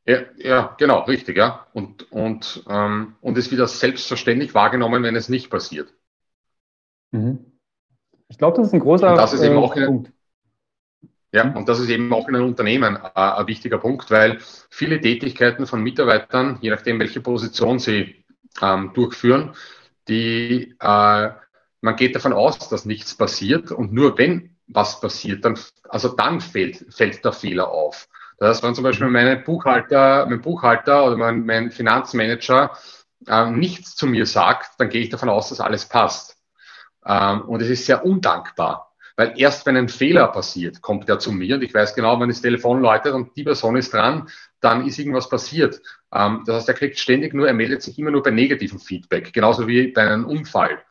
[0.05, 1.67] Ja, ja, genau, richtig, ja.
[1.73, 5.93] Und, und, ähm, und es wieder selbstverständlich wahrgenommen, wenn es nicht passiert.
[7.11, 7.59] Mhm.
[8.29, 10.11] Ich glaube, das ist ein großer das ist eben äh, auch Punkt.
[11.31, 11.57] Ja, mhm.
[11.57, 15.67] und das ist eben auch in einem Unternehmen äh, ein wichtiger Punkt, weil viele Tätigkeiten
[15.67, 18.23] von Mitarbeitern, je nachdem, welche Position sie
[18.61, 19.53] ähm, durchführen,
[20.07, 21.29] die, äh,
[21.81, 25.57] man geht davon aus, dass nichts passiert und nur wenn was passiert, dann,
[25.89, 28.07] also dann fällt, fällt der Fehler auf.
[28.37, 32.77] Das heißt, wenn zum Beispiel meine Buchhalter, mein Buchhalter oder mein, mein Finanzmanager
[33.25, 36.37] äh, nichts zu mir sagt, dann gehe ich davon aus, dass alles passt.
[37.05, 38.86] Ähm, und es ist sehr undankbar.
[39.17, 42.29] Weil erst wenn ein Fehler passiert, kommt er zu mir und ich weiß genau, wenn
[42.29, 45.81] das Telefon läutet und die Person ist dran, dann ist irgendwas passiert.
[46.13, 49.33] Ähm, das heißt, er kriegt ständig nur, er meldet sich immer nur bei negativem Feedback,
[49.33, 50.83] genauso wie bei einem Unfall.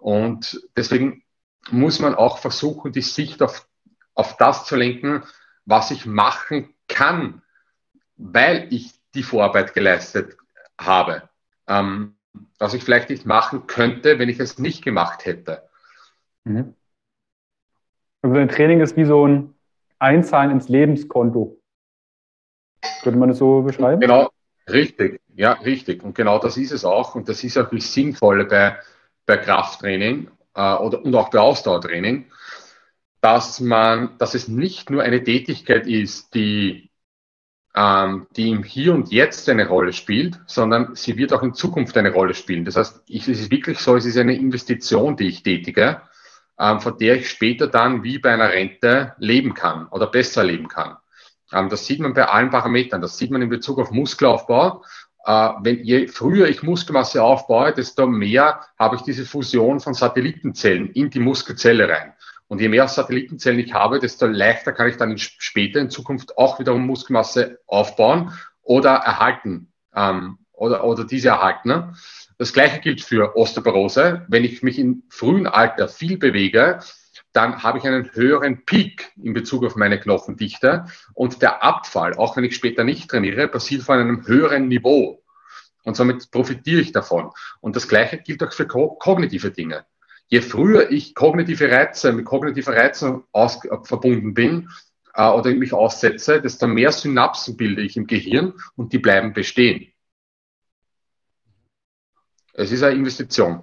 [0.00, 1.22] Und deswegen
[1.70, 3.68] muss man auch versuchen, die Sicht auf,
[4.14, 5.22] auf das zu lenken,
[5.64, 7.42] was ich machen kann,
[8.16, 10.36] weil ich die Vorarbeit geleistet
[10.80, 11.28] habe.
[11.68, 12.16] Ähm,
[12.58, 15.68] was ich vielleicht nicht machen könnte, wenn ich es nicht gemacht hätte.
[16.42, 16.74] Mhm.
[18.22, 19.54] Also ein Training ist wie so ein
[19.98, 21.60] Einzahlen ins Lebenskonto.
[23.02, 24.00] Könnte man das so beschreiben?
[24.00, 24.30] Genau,
[24.68, 25.20] richtig.
[25.34, 26.02] Ja, richtig.
[26.02, 27.14] Und genau das ist es auch.
[27.14, 28.76] Und das ist auch das Sinnvolle bei,
[29.26, 32.26] bei Krafttraining äh, oder, und auch bei Ausdauertraining,
[33.20, 36.90] dass man, dass es nicht nur eine Tätigkeit ist, die,
[37.74, 41.96] ähm, die im Hier und Jetzt eine Rolle spielt, sondern sie wird auch in Zukunft
[41.96, 42.64] eine Rolle spielen.
[42.64, 46.02] Das heißt, ich, es ist wirklich so, es ist eine Investition, die ich tätige
[46.58, 50.68] ähm, von der ich später dann wie bei einer Rente leben kann oder besser leben
[50.68, 50.96] kann.
[51.52, 53.00] Ähm, das sieht man bei allen Parametern.
[53.00, 54.84] Das sieht man in Bezug auf Muskelaufbau.
[55.24, 60.90] Äh, wenn je früher ich Muskelmasse aufbaue, desto mehr habe ich diese Fusion von Satellitenzellen
[60.92, 62.14] in die Muskelzelle rein.
[62.48, 66.58] Und je mehr Satellitenzellen ich habe, desto leichter kann ich dann später in Zukunft auch
[66.58, 71.68] wiederum Muskelmasse aufbauen oder erhalten ähm, oder, oder diese erhalten.
[71.68, 71.94] Ne?
[72.38, 74.24] Das gleiche gilt für Osteoporose.
[74.28, 76.78] Wenn ich mich im frühen Alter viel bewege,
[77.32, 82.36] dann habe ich einen höheren Peak in Bezug auf meine Knochendichte und der Abfall, auch
[82.36, 85.22] wenn ich später nicht trainiere, passiert von einem höheren Niveau.
[85.82, 87.30] Und somit profitiere ich davon.
[87.60, 89.84] Und das Gleiche gilt auch für kognitive Dinge.
[90.28, 94.68] Je früher ich kognitive Reize, mit kognitiver Reizen aus, äh, verbunden bin
[95.14, 99.92] äh, oder mich aussetze, desto mehr Synapsen bilde ich im Gehirn und die bleiben bestehen.
[102.58, 103.60] Es ist eine Investition.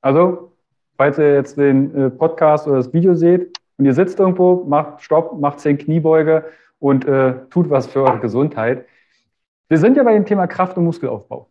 [0.00, 0.52] Also,
[0.96, 5.02] falls ihr jetzt den äh, Podcast oder das Video seht und ihr sitzt irgendwo, macht
[5.02, 6.44] Stopp, macht zehn Kniebeuge
[6.78, 8.86] und äh, tut was für eure Gesundheit.
[9.68, 11.50] Wir sind ja bei dem Thema Kraft- und Muskelaufbau.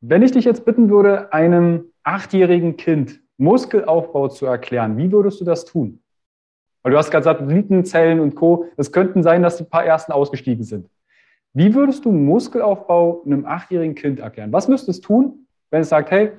[0.00, 5.44] Wenn ich dich jetzt bitten würde, einem achtjährigen Kind Muskelaufbau zu erklären, wie würdest du
[5.44, 6.02] das tun?
[6.82, 8.64] Weil du hast gerade gesagt, Blütenzellen und Co.
[8.78, 10.88] Es könnten sein, dass die paar ersten ausgestiegen sind.
[11.52, 14.52] Wie würdest du Muskelaufbau einem achtjährigen Kind erklären?
[14.52, 16.32] Was müsste es tun, wenn es sagt, hey,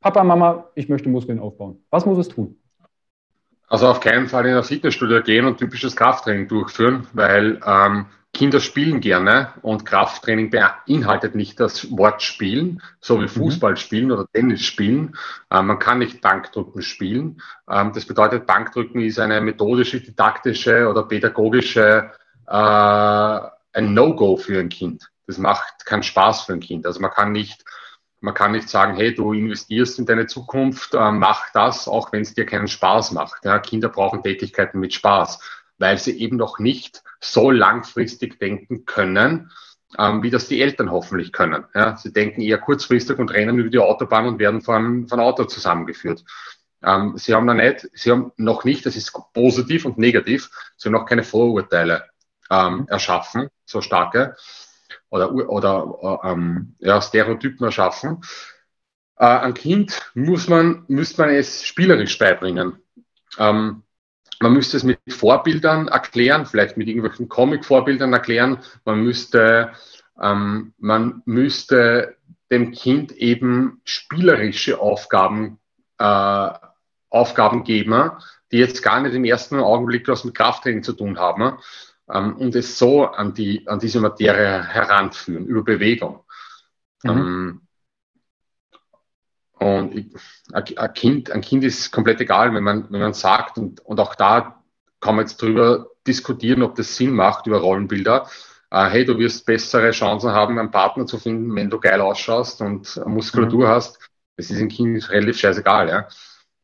[0.00, 1.78] Papa, Mama, ich möchte Muskeln aufbauen?
[1.90, 2.56] Was muss es tun?
[3.68, 8.60] Also auf keinen Fall in ein Fitnessstudio gehen und typisches Krafttraining durchführen, weil ähm, Kinder
[8.60, 13.28] spielen gerne und Krafttraining beinhaltet nicht das Wort spielen, so wie mhm.
[13.28, 15.16] Fußball spielen oder Tennis spielen.
[15.50, 17.42] Ähm, man kann nicht Bankdrücken spielen.
[17.70, 22.10] Ähm, das bedeutet, Bankdrücken ist eine methodische, didaktische oder pädagogische
[22.46, 23.40] äh,
[23.78, 25.08] ein No-Go für ein Kind.
[25.26, 26.86] Das macht keinen Spaß für ein Kind.
[26.86, 27.64] Also man kann nicht,
[28.20, 32.22] man kann nicht sagen, hey, du investierst in deine Zukunft, äh, mach das, auch wenn
[32.22, 33.44] es dir keinen Spaß macht.
[33.44, 35.40] Ja, Kinder brauchen Tätigkeiten mit Spaß,
[35.78, 39.52] weil sie eben noch nicht so langfristig denken können,
[39.96, 41.64] ähm, wie das die Eltern hoffentlich können.
[41.74, 45.44] Ja, sie denken eher kurzfristig und rennen über die Autobahn und werden von, von Auto
[45.44, 46.24] zusammengeführt.
[46.82, 50.88] Ähm, sie haben noch nicht, sie haben noch nicht, das ist positiv und negativ, sie
[50.88, 52.04] haben noch keine Vorurteile
[52.50, 54.36] ähm, erschaffen, so starke,
[55.10, 58.22] oder, oder äh, ähm, ja, Stereotypen erschaffen.
[59.16, 62.78] Äh, ein Kind muss man, müsste man es spielerisch beibringen.
[63.38, 63.82] Ähm,
[64.40, 68.58] man müsste es mit Vorbildern erklären, vielleicht mit irgendwelchen Comic-Vorbildern erklären.
[68.84, 69.72] Man müsste,
[70.20, 72.16] ähm, man müsste
[72.50, 75.58] dem Kind eben spielerische Aufgaben,
[75.98, 76.50] äh,
[77.10, 78.12] Aufgaben geben,
[78.52, 81.58] die jetzt gar nicht im ersten Augenblick was mit Krafttraining zu tun haben,
[82.12, 86.24] ähm, und es so an, die, an diese Materie heranführen, über Bewegung.
[87.02, 87.10] Mhm.
[87.10, 87.60] Ähm,
[89.60, 93.80] und ich, ein, kind, ein Kind ist komplett egal, wenn man, wenn man sagt, und,
[93.80, 94.62] und auch da
[95.00, 98.28] kann man jetzt drüber diskutieren, ob das Sinn macht über Rollenbilder.
[98.70, 102.60] äh, hey, du wirst bessere Chancen haben, einen Partner zu finden, wenn du geil ausschaust
[102.60, 103.70] und Muskulatur mhm.
[103.70, 103.98] hast.
[104.36, 105.88] Das ist ein Kind relativ scheißegal.
[105.88, 106.08] Ja?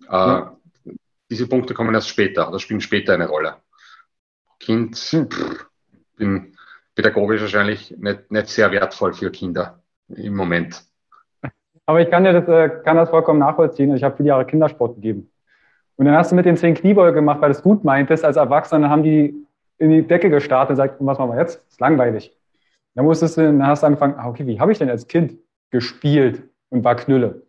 [0.09, 0.57] Äh, ja.
[1.31, 3.57] Diese Punkte kommen erst später, oder spielen später eine Rolle.
[4.65, 5.67] Kind, pff,
[6.17, 6.57] bin
[6.95, 10.83] pädagogisch wahrscheinlich nicht, nicht sehr wertvoll für Kinder im Moment.
[11.87, 13.95] Aber ich kann dir das, äh, kann das vollkommen nachvollziehen.
[13.95, 15.31] Ich habe viele Jahre Kindersport gegeben.
[15.97, 18.25] Und dann hast du mit den zehn Kniebeugen gemacht, weil du es gut meintest.
[18.25, 19.35] Als Erwachsener haben die
[19.77, 21.59] in die Decke gestartet und gesagt, was machen wir jetzt?
[21.59, 22.35] Das ist langweilig.
[22.95, 25.39] Dann musstest du, dann hast du angefangen, ah, okay, wie habe ich denn als Kind
[25.71, 27.43] gespielt und war Knülle?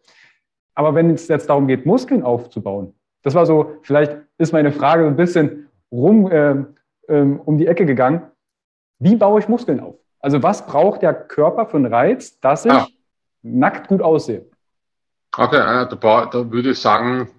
[0.73, 5.07] Aber wenn es jetzt darum geht, Muskeln aufzubauen, das war so, vielleicht ist meine Frage
[5.07, 6.65] ein bisschen rum äh,
[7.07, 8.23] äh, um die Ecke gegangen.
[8.99, 9.95] Wie baue ich Muskeln auf?
[10.19, 12.87] Also was braucht der Körper für einen Reiz, dass ich ah.
[13.43, 14.45] nackt gut aussehe?
[15.37, 17.29] Okay, äh, da, da würde ich sagen,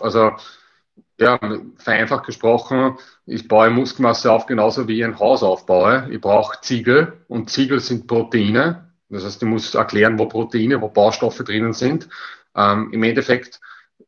[0.00, 0.32] also
[1.18, 1.38] ja,
[1.76, 6.08] vereinfacht gesprochen, ich baue Muskelmasse auf, genauso wie ich ein Haus aufbaue.
[6.10, 8.90] Ich brauche Ziegel und Ziegel sind Proteine.
[9.10, 12.08] Das heißt, ich muss erklären, wo Proteine, wo Baustoffe drinnen sind.
[12.54, 13.60] Ähm, Im Endeffekt,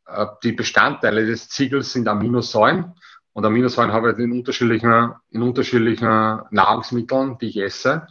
[0.06, 2.94] äh, die Bestandteile des Ziegels sind Aminosäuren.
[3.32, 8.06] Und Aminosäuren habe ich in unterschiedlichen, in unterschiedlichen Nahrungsmitteln, die ich esse.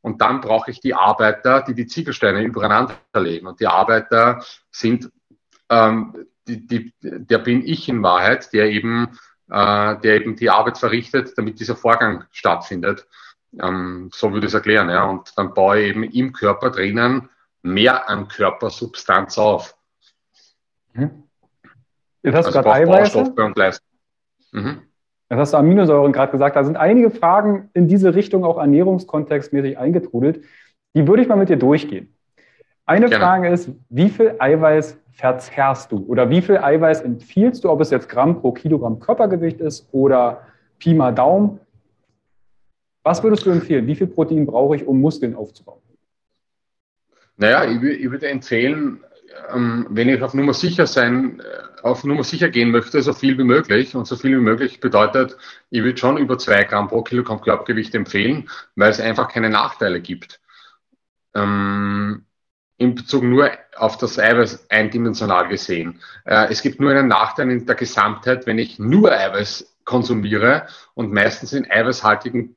[0.00, 3.46] Und dann brauche ich die Arbeiter, die die Ziegelsteine übereinander legen.
[3.46, 5.10] Und die Arbeiter sind,
[5.70, 10.76] ähm, die, die, der bin ich in Wahrheit, der eben, äh, der eben die Arbeit
[10.76, 13.06] verrichtet, damit dieser Vorgang stattfindet.
[13.58, 14.90] Ähm, so würde ich es erklären.
[14.90, 15.04] Ja.
[15.04, 17.30] Und dann baue ich eben im Körper drinnen
[17.62, 19.74] mehr an Körpersubstanz auf.
[20.92, 21.24] Mhm.
[22.22, 23.34] Jetzt hast also du gerade Eiweiße.
[24.54, 24.82] Mhm.
[25.28, 26.56] Jetzt hast du Aminosäuren gerade gesagt.
[26.56, 30.44] Da sind einige Fragen in diese Richtung auch ernährungskontextmäßig eingetrudelt.
[30.94, 32.14] Die würde ich mal mit dir durchgehen.
[32.86, 33.24] Eine Gerne.
[33.24, 37.90] Frage ist, wie viel Eiweiß verzehrst du oder wie viel Eiweiß empfiehlst du, ob es
[37.90, 40.42] jetzt Gramm pro Kilogramm Körpergewicht ist oder
[40.78, 41.60] Pi mal Daumen?
[43.02, 43.86] Was würdest du empfehlen?
[43.86, 45.80] Wie viel Protein brauche ich, um Muskeln aufzubauen?
[47.36, 49.00] Naja, ich, ich würde empfehlen,
[49.52, 53.38] ähm, wenn ich auf Nummer sicher sein, äh, auf Nummer sicher gehen möchte, so viel
[53.38, 53.94] wie möglich.
[53.94, 55.36] Und so viel wie möglich bedeutet,
[55.70, 60.00] ich würde schon über zwei Gramm pro Kilogramm Körpergewicht empfehlen, weil es einfach keine Nachteile
[60.00, 60.40] gibt.
[61.34, 62.24] Ähm,
[62.76, 66.00] in Bezug nur auf das Eiweiß eindimensional gesehen.
[66.24, 71.12] Äh, es gibt nur einen Nachteil in der Gesamtheit, wenn ich nur Eiweiß konsumiere und
[71.12, 72.56] meistens in eiweißhaltigen,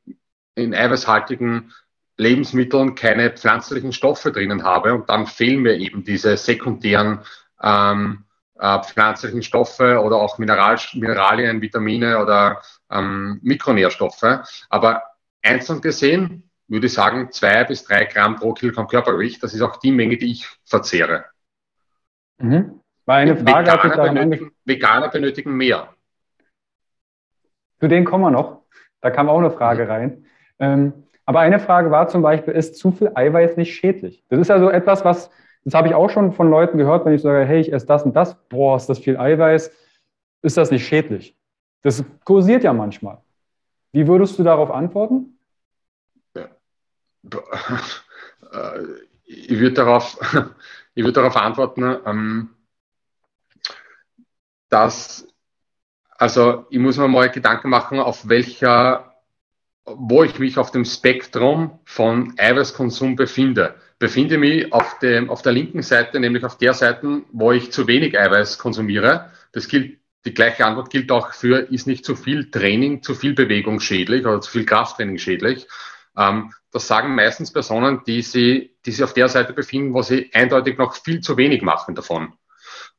[0.55, 1.73] in eiweißhaltigen
[2.17, 7.19] Lebensmitteln keine pflanzlichen Stoffe drinnen habe und dann fehlen mir eben diese sekundären
[7.61, 8.25] ähm,
[8.59, 14.41] äh, pflanzlichen Stoffe oder auch Mineral, Mineralien, Vitamine oder ähm, Mikronährstoffe.
[14.69, 15.03] Aber
[15.43, 19.41] einzeln gesehen würde ich sagen, zwei bis drei Gramm pro Kilogramm Körpergewicht.
[19.41, 21.25] Das ist auch die Menge, die ich verzehre.
[22.39, 22.81] Mhm.
[23.05, 25.93] War eine Frage, Veganer, benötigen, Veganer benötigen mehr.
[27.79, 28.63] Zu denen kommen wir noch.
[29.01, 30.25] Da kam auch eine Frage rein.
[30.59, 34.23] Ähm, aber eine Frage war zum Beispiel, ist zu viel Eiweiß nicht schädlich?
[34.29, 35.29] Das ist also etwas, was,
[35.65, 38.03] das habe ich auch schon von Leuten gehört, wenn ich sage, hey, ich esse das
[38.03, 39.69] und das, boah, ist das viel Eiweiß,
[40.41, 41.35] ist das nicht schädlich?
[41.81, 43.21] Das kursiert ja manchmal.
[43.91, 45.37] Wie würdest du darauf antworten?
[49.25, 50.17] Ich würde darauf,
[50.95, 52.49] ich würde darauf antworten, ähm,
[54.69, 55.27] dass,
[56.11, 59.06] also ich muss mir mal Gedanken machen, auf welcher
[59.87, 63.75] wo ich mich auf dem Spektrum von Eiweißkonsum befinde.
[63.99, 67.87] Befinde mich auf, dem, auf der linken Seite, nämlich auf der Seite, wo ich zu
[67.87, 69.31] wenig Eiweiß konsumiere.
[69.53, 73.33] Das gilt, die gleiche Antwort gilt auch für, ist nicht zu viel Training, zu viel
[73.33, 75.67] Bewegung schädlich oder zu viel Krafttraining schädlich.
[76.17, 80.29] Ähm, das sagen meistens Personen, die sie, die sich auf der Seite befinden, wo sie
[80.33, 82.33] eindeutig noch viel zu wenig machen davon.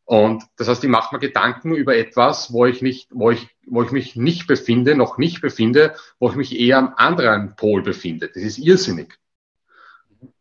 [0.08, 3.82] Und das heißt, ich mache mir Gedanken über etwas, wo ich nicht, wo ich, wo
[3.82, 8.28] ich mich nicht befinde, noch nicht befinde, wo ich mich eher am anderen Pol befinde.
[8.28, 9.18] Das ist irrsinnig.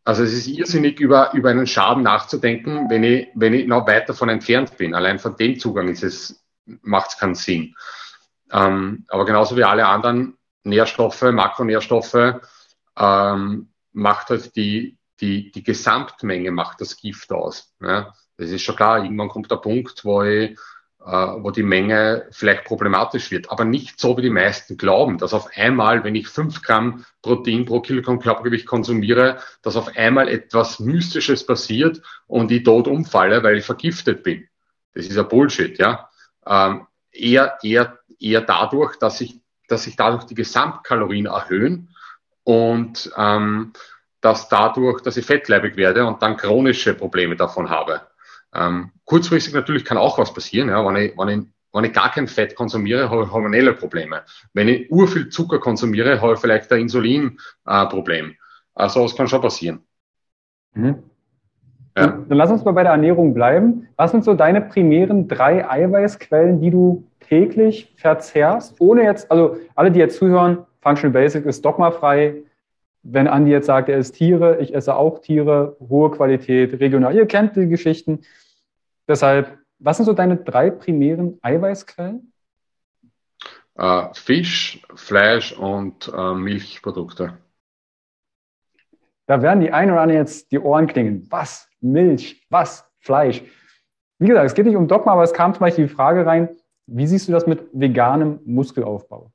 [0.06, 4.08] Also es ist irrsinnig, über, über einen Schaden nachzudenken, wenn ich, wenn ich noch weit
[4.08, 4.96] davon entfernt bin.
[4.96, 7.76] Allein von dem Zugang ist es, macht es keinen Sinn.
[8.54, 12.40] Ähm, aber genauso wie alle anderen Nährstoffe, Makronährstoffe,
[12.98, 17.74] ähm, macht halt die, die, die Gesamtmenge macht das Gift aus.
[17.82, 18.14] Ja?
[18.38, 20.52] Das ist schon klar, irgendwann kommt der Punkt, wo, ich,
[21.04, 23.52] äh, wo die Menge vielleicht problematisch wird.
[23.52, 27.66] Aber nicht so, wie die meisten glauben, dass auf einmal, wenn ich fünf Gramm Protein
[27.66, 33.58] pro Kilogramm Körpergewicht konsumiere, dass auf einmal etwas Mystisches passiert und ich tot umfalle, weil
[33.58, 34.48] ich vergiftet bin.
[34.94, 36.10] Das ist ja Bullshit, ja.
[36.46, 41.94] Ähm, eher, eher, eher dadurch, dass sich dass sich dadurch die Gesamtkalorien erhöhen
[42.44, 43.74] und ähm,
[44.22, 48.02] dass dadurch, dass ich fettleibig werde und dann chronische Probleme davon habe.
[48.54, 52.12] Ähm, kurzfristig natürlich kann auch was passieren, ja, wenn, ich, wenn, ich, Wenn ich gar
[52.12, 54.24] kein Fett konsumiere, habe ich hormonelle Probleme.
[54.54, 58.30] Wenn ich urviel Zucker konsumiere, habe ich vielleicht ein Insulinproblem.
[58.30, 58.36] Äh,
[58.74, 59.80] also das kann schon passieren.
[60.74, 61.04] Mhm.
[61.96, 62.08] Ja.
[62.08, 63.88] Dann lass uns mal bei der Ernährung bleiben.
[63.96, 69.92] Was sind so deine primären drei Eiweißquellen, die du täglich verzehrst, ohne jetzt, also alle,
[69.92, 72.44] die jetzt zuhören, Functional Basic ist dogmafrei.
[73.04, 77.16] Wenn Andi jetzt sagt, er isst Tiere, ich esse auch Tiere, hohe Qualität, regional.
[77.16, 78.22] Ihr kennt die Geschichten.
[79.08, 82.34] Deshalb, was sind so deine drei primären Eiweißquellen?
[83.80, 87.38] Uh, Fisch, Fleisch und uh, Milchprodukte.
[89.28, 91.28] Da werden die einen oder anderen jetzt die Ohren klingen.
[91.30, 91.70] Was?
[91.80, 92.46] Milch?
[92.50, 92.90] Was?
[93.00, 93.44] Fleisch?
[94.20, 96.50] Wie gesagt, es geht nicht um Dogma, aber es kam zum Beispiel die Frage rein,
[96.88, 99.32] wie siehst du das mit veganem Muskelaufbau?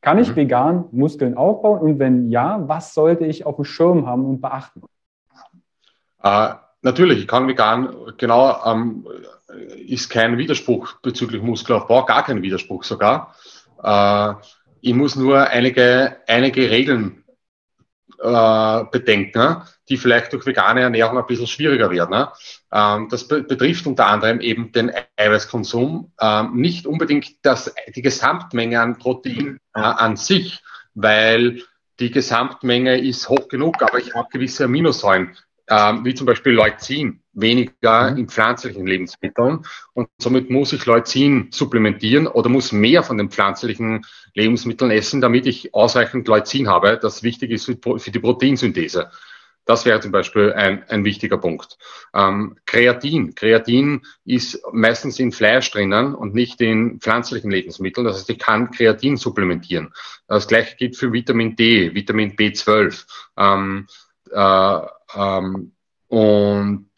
[0.00, 0.36] Kann ich mhm.
[0.36, 1.80] vegan Muskeln aufbauen?
[1.80, 4.82] Und wenn ja, was sollte ich auf dem Schirm haben und beachten?
[6.22, 6.50] Äh,
[6.82, 9.06] natürlich, ich kann vegan, genau, ähm,
[9.76, 13.34] ist kein Widerspruch bezüglich Muskelaufbau, gar kein Widerspruch sogar.
[13.82, 14.34] Äh,
[14.80, 17.24] ich muss nur einige, einige Regeln
[18.20, 22.10] äh, bedenken, ne, die vielleicht durch vegane Ernährung ein bisschen schwieriger werden.
[22.10, 22.28] Ne.
[22.72, 28.80] Ähm, das be betrifft unter anderem eben den Eiweißkonsum, ähm, nicht unbedingt das, die Gesamtmenge
[28.80, 30.60] an Protein äh, an sich,
[30.94, 31.62] weil
[32.00, 35.36] die Gesamtmenge ist hoch genug, aber ich habe gewisse Aminosäuren,
[35.68, 38.18] ähm, wie zum Beispiel Leucin, weniger mhm.
[38.18, 39.64] in pflanzlichen Lebensmitteln.
[39.94, 44.04] Und somit muss ich Leucin supplementieren oder muss mehr von den pflanzlichen
[44.38, 49.10] Lebensmitteln essen, damit ich ausreichend Leucin habe, das wichtig ist für die Proteinsynthese.
[49.64, 51.76] Das wäre zum Beispiel ein, ein wichtiger Punkt.
[52.14, 53.34] Ähm, Kreatin.
[53.34, 58.06] Kreatin ist meistens in Fleisch drinnen und nicht in pflanzlichen Lebensmitteln.
[58.06, 59.92] Das heißt, ich kann Kreatin supplementieren.
[60.26, 63.04] Das gleiche gilt für Vitamin D, Vitamin B12.
[63.36, 63.86] Ähm,
[64.30, 64.80] äh,
[65.14, 65.72] ähm,
[66.06, 66.88] und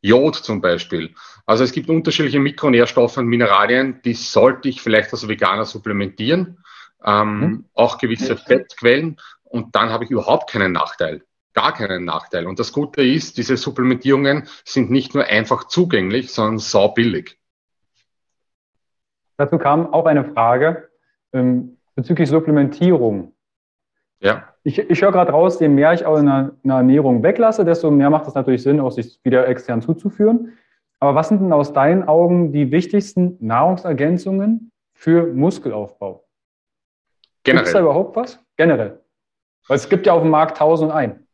[0.00, 1.12] Jod zum Beispiel.
[1.44, 6.58] Also es gibt unterschiedliche Mikronährstoffe und Mineralien, die sollte ich vielleicht als Veganer supplementieren.
[7.06, 7.64] Ähm, mhm.
[7.74, 11.22] Auch gewisse Fettquellen und dann habe ich überhaupt keinen Nachteil.
[11.54, 12.46] Gar keinen Nachteil.
[12.46, 17.38] Und das Gute ist, diese Supplementierungen sind nicht nur einfach zugänglich, sondern sau billig.
[19.38, 20.90] Dazu kam auch eine Frage
[21.32, 23.32] ähm, bezüglich Supplementierung.
[24.20, 24.48] Ja.
[24.64, 27.64] Ich, ich höre gerade raus, je mehr ich auch in einer, in einer Ernährung weglasse,
[27.64, 30.58] desto mehr macht es natürlich Sinn, auch sich wieder extern zuzuführen.
[30.98, 36.25] Aber was sind denn aus deinen Augen die wichtigsten Nahrungsergänzungen für Muskelaufbau?
[37.46, 37.64] Generell.
[37.64, 38.40] Gibt es da überhaupt was?
[38.56, 39.00] Generell.
[39.68, 41.26] Weil es gibt ja auf dem Markt tausend und ein.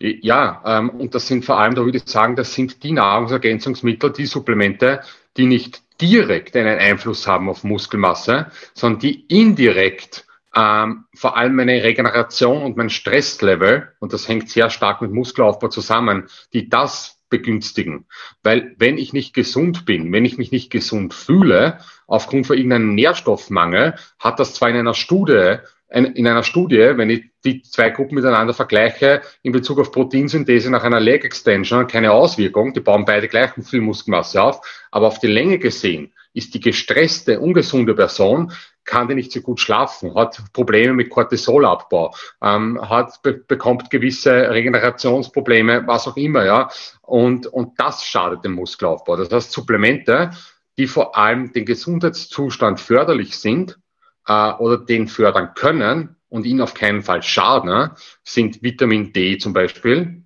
[0.00, 4.12] Ja, ähm, und das sind vor allem, da würde ich sagen, das sind die Nahrungsergänzungsmittel,
[4.12, 5.02] die Supplemente,
[5.36, 11.82] die nicht direkt einen Einfluss haben auf Muskelmasse, sondern die indirekt ähm, vor allem meine
[11.82, 18.06] Regeneration und mein Stresslevel, und das hängt sehr stark mit Muskelaufbau zusammen, die das begünstigen.
[18.44, 22.94] Weil wenn ich nicht gesund bin, wenn ich mich nicht gesund fühle, aufgrund von irgendeinem
[22.94, 25.56] Nährstoffmangel, hat das zwar in einer Studie
[25.92, 30.84] in einer Studie, wenn ich die zwei Gruppen miteinander vergleiche, in Bezug auf Proteinsynthese nach
[30.84, 32.72] einer Leg Extension keine Auswirkung.
[32.72, 34.86] Die bauen beide gleich viel Muskelmasse auf.
[34.90, 38.52] Aber auf die Länge gesehen ist die gestresste, ungesunde Person
[38.84, 44.50] kann die nicht so gut schlafen, hat Probleme mit Cortisolabbau, ähm, hat, be bekommt gewisse
[44.50, 46.68] Regenerationsprobleme, was auch immer, ja.
[47.02, 49.16] Und, und das schadet dem Muskelaufbau.
[49.16, 50.30] Das heißt, Supplemente,
[50.78, 53.78] die vor allem den Gesundheitszustand förderlich sind
[54.26, 57.90] äh, oder den fördern können und ihn auf keinen Fall schaden,
[58.24, 60.24] sind Vitamin D zum Beispiel.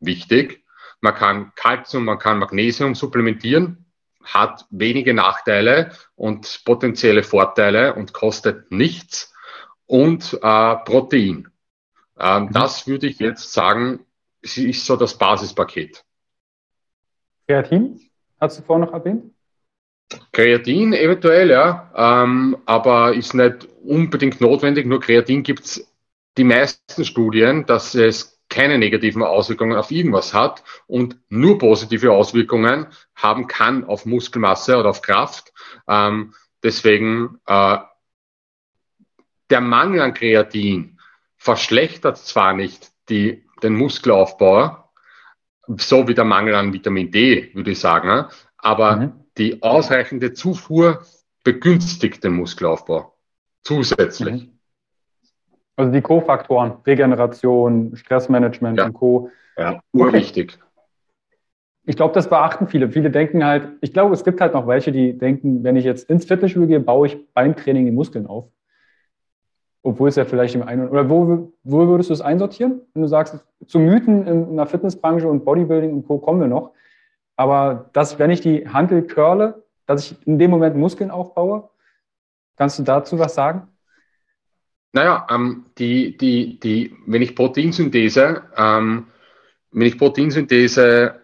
[0.00, 0.64] Wichtig.
[1.00, 3.87] Man kann Kalzium, man kann Magnesium supplementieren
[4.34, 9.34] hat wenige Nachteile und potenzielle Vorteile und kostet nichts.
[9.86, 11.48] Und äh, Protein.
[12.18, 12.52] Ähm, mhm.
[12.52, 14.00] Das würde ich jetzt sagen,
[14.42, 16.04] ist so das Basispaket.
[17.46, 18.00] Kreatin,
[18.38, 19.32] hast du vorhin noch erwähnt?
[20.32, 24.86] Kreatin eventuell, ja, ähm, aber ist nicht unbedingt notwendig.
[24.86, 25.92] Nur Kreatin gibt es
[26.36, 32.86] die meisten Studien, dass es keine negativen Auswirkungen auf irgendwas hat und nur positive Auswirkungen
[33.14, 35.52] haben kann auf Muskelmasse oder auf Kraft.
[35.86, 37.78] Ähm, deswegen äh,
[39.50, 40.98] der Mangel an Kreatin
[41.36, 44.90] verschlechtert zwar nicht die, den Muskelaufbau,
[45.66, 49.12] so wie der Mangel an Vitamin D, würde ich sagen, aber mhm.
[49.36, 51.04] die ausreichende Zufuhr
[51.44, 53.14] begünstigt den Muskelaufbau
[53.62, 54.44] zusätzlich.
[54.44, 54.57] Mhm.
[55.78, 58.86] Also die Co-Faktoren, Regeneration, Stressmanagement ja.
[58.86, 59.30] und Co.
[59.56, 60.58] Ja, urwichtig.
[60.60, 60.64] Okay.
[61.84, 62.90] Ich glaube, das beachten viele.
[62.90, 66.10] Viele denken halt, ich glaube, es gibt halt noch welche, die denken, wenn ich jetzt
[66.10, 68.50] ins Fitnessstudio gehe, baue ich beim Training die Muskeln auf.
[69.84, 72.80] Obwohl es ja vielleicht im einen oder wo, wo würdest du es einsortieren?
[72.92, 76.18] Wenn du sagst, zu Mythen in der Fitnessbranche und Bodybuilding und Co.
[76.18, 76.72] kommen wir noch.
[77.36, 81.70] Aber das, wenn ich die Handel curle, dass ich in dem Moment Muskeln aufbaue?
[82.56, 83.68] Kannst du dazu was sagen?
[84.92, 89.06] Naja, ähm, die, die, die, wenn ich Proteinsynthese, ähm,
[89.70, 91.20] wenn ich Proteinsynthese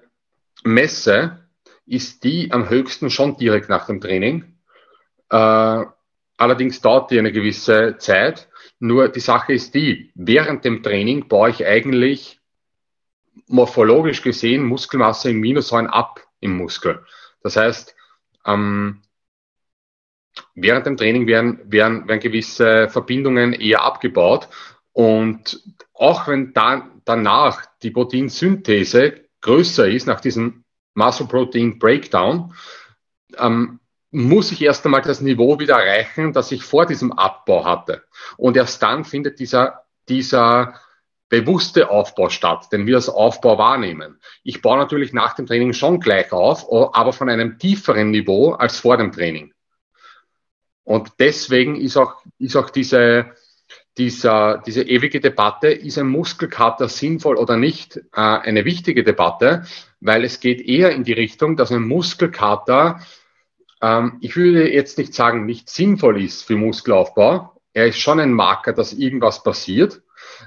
[0.65, 1.45] messe,
[1.87, 4.45] ist die am höchsten schon direkt nach dem Training.
[5.31, 5.85] Äh,
[6.37, 8.49] allerdings dauert die eine gewisse Zeit.
[8.79, 12.41] Nur die Sache ist die, während dem Training baue ich eigentlich
[13.47, 17.05] morphologisch gesehen Muskelmasse in Minusäuren ab im Muskel.
[17.43, 17.95] Das heißt,
[18.47, 19.01] ähm,
[20.55, 24.49] während dem Training werden, werden, werden gewisse Verbindungen eher abgebaut
[24.93, 25.61] und
[25.93, 30.65] auch wenn dann, danach die Proteinsynthese größer ist, nach diesem
[30.95, 32.55] Muscle Protein Breakdown,
[33.37, 33.81] ähm,
[34.11, 38.05] muss ich erst einmal das Niveau wieder erreichen, das ich vor diesem Abbau hatte.
[38.37, 40.75] Und erst dann findet dieser, dieser
[41.29, 44.21] bewusste Aufbau statt, den wir als Aufbau wahrnehmen.
[44.45, 48.79] Ich baue natürlich nach dem Training schon gleich auf, aber von einem tieferen Niveau als
[48.79, 49.54] vor dem Training.
[50.85, 53.33] Und deswegen ist auch, ist auch diese,
[53.97, 59.65] dieser, diese ewige Debatte, ist ein Muskelkater sinnvoll oder nicht, äh, eine wichtige Debatte,
[60.01, 63.01] weil es geht eher in die Richtung, dass ein Muskelkater,
[63.81, 67.61] ähm, ich würde jetzt nicht sagen, nicht sinnvoll ist für Muskelaufbau.
[67.73, 70.03] Er ist schon ein Marker, dass irgendwas passiert,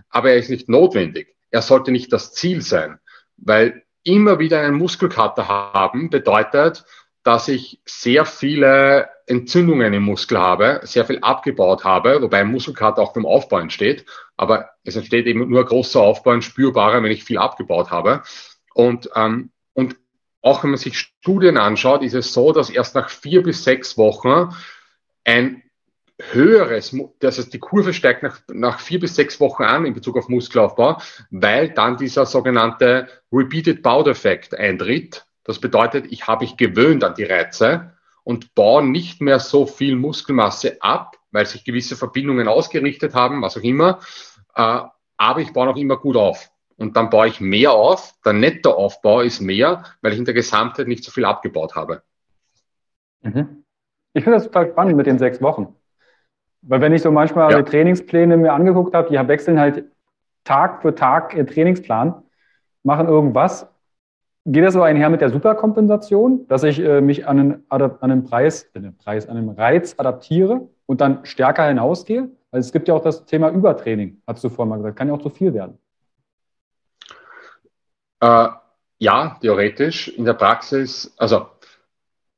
[0.10, 1.36] aber er ist nicht notwendig.
[1.50, 3.00] Er sollte nicht das Ziel sein,
[3.38, 6.86] weil immer wieder einen Muskelkater haben bedeutet,
[7.28, 13.12] dass ich sehr viele Entzündungen im Muskel habe, sehr viel abgebaut habe, wobei Muskelkater auch
[13.12, 14.06] beim Aufbau entsteht,
[14.38, 18.24] aber es entsteht eben nur großer Aufbau, ein spürbarer, wenn ich viel abgebaut habe.
[18.74, 19.98] Und, ähm, und
[20.42, 23.98] auch wenn man sich Studien anschaut, ist es so, dass erst nach vier bis sechs
[23.98, 24.56] Wochen
[25.26, 25.64] ein
[26.32, 30.16] höheres, das heißt die Kurve steigt nach, nach vier bis sechs Wochen an in Bezug
[30.16, 35.27] auf Muskelaufbau, weil dann dieser sogenannte Repeated Bout Effekt eintritt.
[35.48, 37.94] Das bedeutet, ich habe mich gewöhnt an die Reize
[38.24, 43.58] und baue nicht mehr so viel Muskelmasse ab, weil sich gewisse Verbindungen ausgerichtet haben, was
[43.58, 44.00] auch immer.
[44.54, 44.82] Äh,
[45.16, 46.52] aber ich baue noch immer gut auf.
[46.76, 48.14] Und dann baue ich mehr auf.
[48.26, 52.04] Der Nettoaufbau ist mehr, weil ich in der Gesamtheit nicht so viel abgebaut habe.
[53.22, 53.64] Mhm.
[54.14, 55.76] Ich finde das total spannend mit den sechs Wochen.
[56.62, 57.62] Weil wenn ich so manchmal ja.
[57.62, 59.86] die Trainingspläne mir angeguckt habe, die wechseln halt
[60.44, 62.22] Tag für Tag ihr Trainingsplan,
[62.84, 63.68] machen irgendwas.
[64.50, 68.24] Geht das so einher mit der Superkompensation, dass ich äh, mich an einen, an einen
[68.24, 72.30] Preis, äh, Preis, an einen Reiz adaptiere und dann stärker hinausgehe?
[72.52, 75.14] Weil es gibt ja auch das Thema Übertraining, hast du vorhin mal gesagt, kann ja
[75.14, 75.78] auch zu viel werden.
[78.22, 78.48] Äh,
[79.00, 80.08] ja, theoretisch.
[80.08, 81.48] In der Praxis, also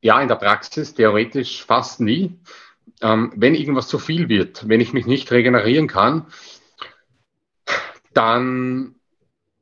[0.02, 2.40] ja, in der Praxis theoretisch fast nie
[3.02, 6.28] ähm, wenn irgendwas zu viel wird, wenn ich mich nicht regenerieren kann,
[8.14, 8.96] dann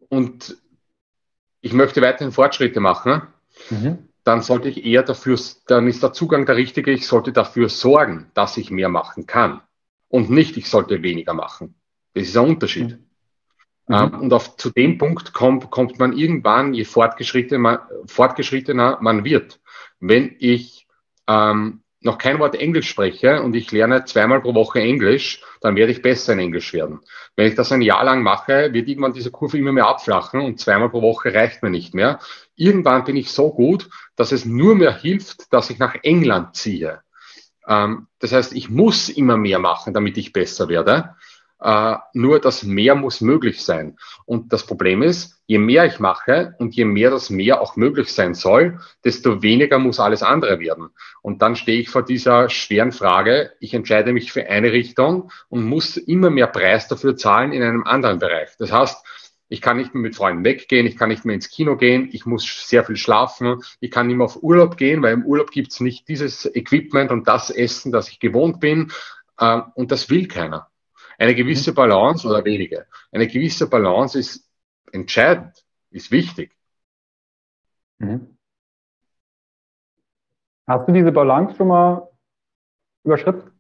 [0.10, 0.58] und
[1.68, 3.24] ich möchte weiterhin Fortschritte machen,
[3.70, 4.08] mhm.
[4.24, 5.38] dann sollte ich eher dafür,
[5.68, 9.62] dann ist der Zugang der richtige, ich sollte dafür sorgen, dass ich mehr machen kann.
[10.08, 11.76] Und nicht, ich sollte weniger machen.
[12.14, 12.92] Das ist ein Unterschied.
[13.88, 13.96] Mhm.
[13.96, 19.60] Ähm, und auf, zu dem Punkt kommt, kommt man irgendwann, je fortgeschrittener, fortgeschrittener man wird.
[20.00, 20.88] Wenn ich
[21.28, 25.92] ähm, noch kein Wort Englisch spreche und ich lerne zweimal pro Woche Englisch, dann werde
[25.92, 27.02] ich besser in Englisch werden.
[27.36, 30.60] Wenn ich das ein Jahr lang mache, wird irgendwann diese Kurve immer mehr abflachen und
[30.60, 32.20] zweimal pro Woche reicht mir nicht mehr.
[32.56, 37.02] Irgendwann bin ich so gut, dass es nur mehr hilft, dass ich nach England ziehe.
[37.68, 41.16] Ähm, das heißt, ich muss immer mehr machen, damit ich besser werde.
[41.60, 43.98] Äh, nur das Mehr muss möglich sein.
[44.26, 48.14] Und das Problem ist, je mehr ich mache und je mehr das Mehr auch möglich
[48.14, 50.90] sein soll, desto weniger muss alles andere werden.
[51.22, 55.64] Und dann stehe ich vor dieser schweren Frage, ich entscheide mich für eine Richtung und
[55.64, 58.50] muss immer mehr Preis dafür zahlen in einem anderen Bereich.
[58.60, 59.04] Das heißt,
[59.50, 62.26] ich kann nicht mehr mit Freunden weggehen, ich kann nicht mehr ins Kino gehen, ich
[62.26, 65.80] muss sehr viel schlafen, ich kann nicht mehr auf Urlaub gehen, weil im Urlaub gibt's
[65.80, 68.92] nicht dieses Equipment und das Essen, das ich gewohnt bin.
[69.40, 70.68] Ähm, und das will keiner.
[71.18, 72.86] Eine gewisse Balance oder wenige.
[73.12, 74.50] Eine gewisse Balance ist
[74.92, 76.56] entscheidend, ist wichtig.
[77.98, 78.38] Mhm.
[80.68, 82.10] Hast du diese Balance schon mal
[83.04, 83.52] überschritten?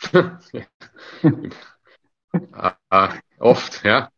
[2.52, 4.10] ah, oft, ja.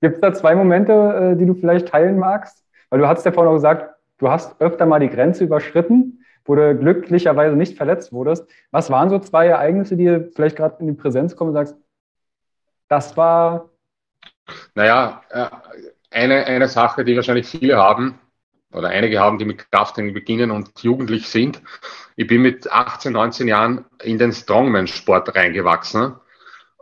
[0.00, 2.64] Gibt es da zwei Momente, äh, die du vielleicht teilen magst?
[2.90, 6.54] Weil du hast ja vorhin auch gesagt, du hast öfter mal die Grenze überschritten wo
[6.54, 8.46] du glücklicherweise nicht verletzt wurdest.
[8.70, 11.76] Was waren so zwei Ereignisse, die vielleicht gerade in die Präsenz kommen und sagst,
[12.88, 13.70] das war.
[14.74, 15.46] Naja, äh,
[16.10, 18.18] eine, eine Sache, die wahrscheinlich viele haben,
[18.74, 21.62] oder einige haben, die mit Krafttraining beginnen und jugendlich sind.
[22.16, 26.14] Ich bin mit 18, 19 Jahren in den Strongman-Sport reingewachsen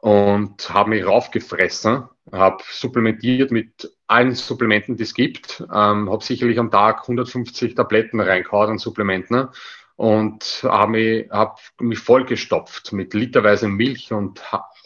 [0.00, 5.60] und habe mich raufgefressen, habe supplementiert mit allen Supplementen, die es gibt.
[5.72, 9.50] Ähm, habe sicherlich am Tag 150 Tabletten reingehauen an Supplementen ne?
[9.96, 14.40] und habe mich, hab mich vollgestopft mit literweise Milch und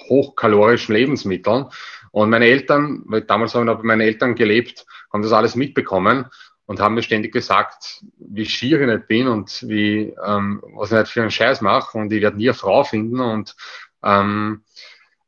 [0.08, 1.66] hochkalorischen Lebensmitteln.
[2.12, 6.26] Und meine Eltern, weil damals habe ich bei meinen Eltern gelebt, haben das alles mitbekommen
[6.66, 10.98] und haben mir ständig gesagt, wie schier ich nicht bin und wie, ähm, was ich
[10.98, 13.54] nicht für einen Scheiß mache und ich werde nie eine Frau finden und,
[14.02, 14.62] ähm,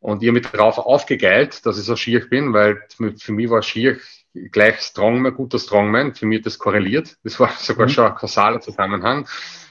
[0.01, 3.63] und ich habe mich darauf aufgegeilt, dass ich so schier bin, weil für mich war
[3.63, 3.99] schier
[4.53, 6.15] gleich Strongman, guter Strongman.
[6.15, 7.17] Für mich hat das korreliert.
[7.25, 7.91] Das war sogar mhm.
[7.91, 9.27] schon ein kausaler Zusammenhang.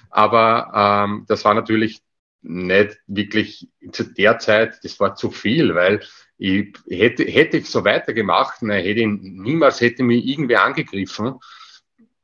[0.10, 2.02] Aber ähm, das war natürlich
[2.42, 6.02] nicht wirklich zu der Zeit, das war zu viel, weil
[6.38, 11.40] ich hätte, hätte ich so weitergemacht, ne, hätte ich, niemals hätte mich irgendwie angegriffen.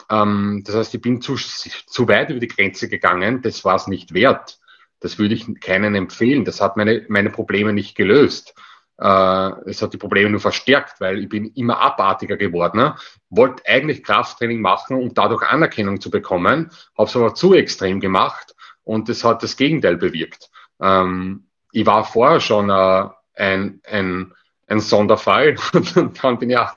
[0.09, 3.87] Ähm, das heißt, ich bin zu, zu weit über die Grenze gegangen, das war es
[3.87, 4.59] nicht wert.
[5.03, 6.45] Das würde ich keinen empfehlen.
[6.45, 8.55] Das hat meine, meine Probleme nicht gelöst.
[8.97, 12.77] Äh, es hat die Probleme nur verstärkt, weil ich bin immer abartiger geworden.
[12.77, 12.95] Ne?
[13.29, 18.55] Wollte eigentlich Krafttraining machen, um dadurch Anerkennung zu bekommen, habe es aber zu extrem gemacht
[18.85, 20.49] und es hat das Gegenteil bewirkt.
[20.79, 24.33] Ähm, ich war vorher schon äh, ein, ein,
[24.67, 26.75] ein Sonderfall und dann bin ich auch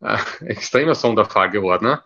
[0.00, 0.16] äh,
[0.46, 1.88] extremer Sonderfall geworden.
[1.88, 2.02] Ne?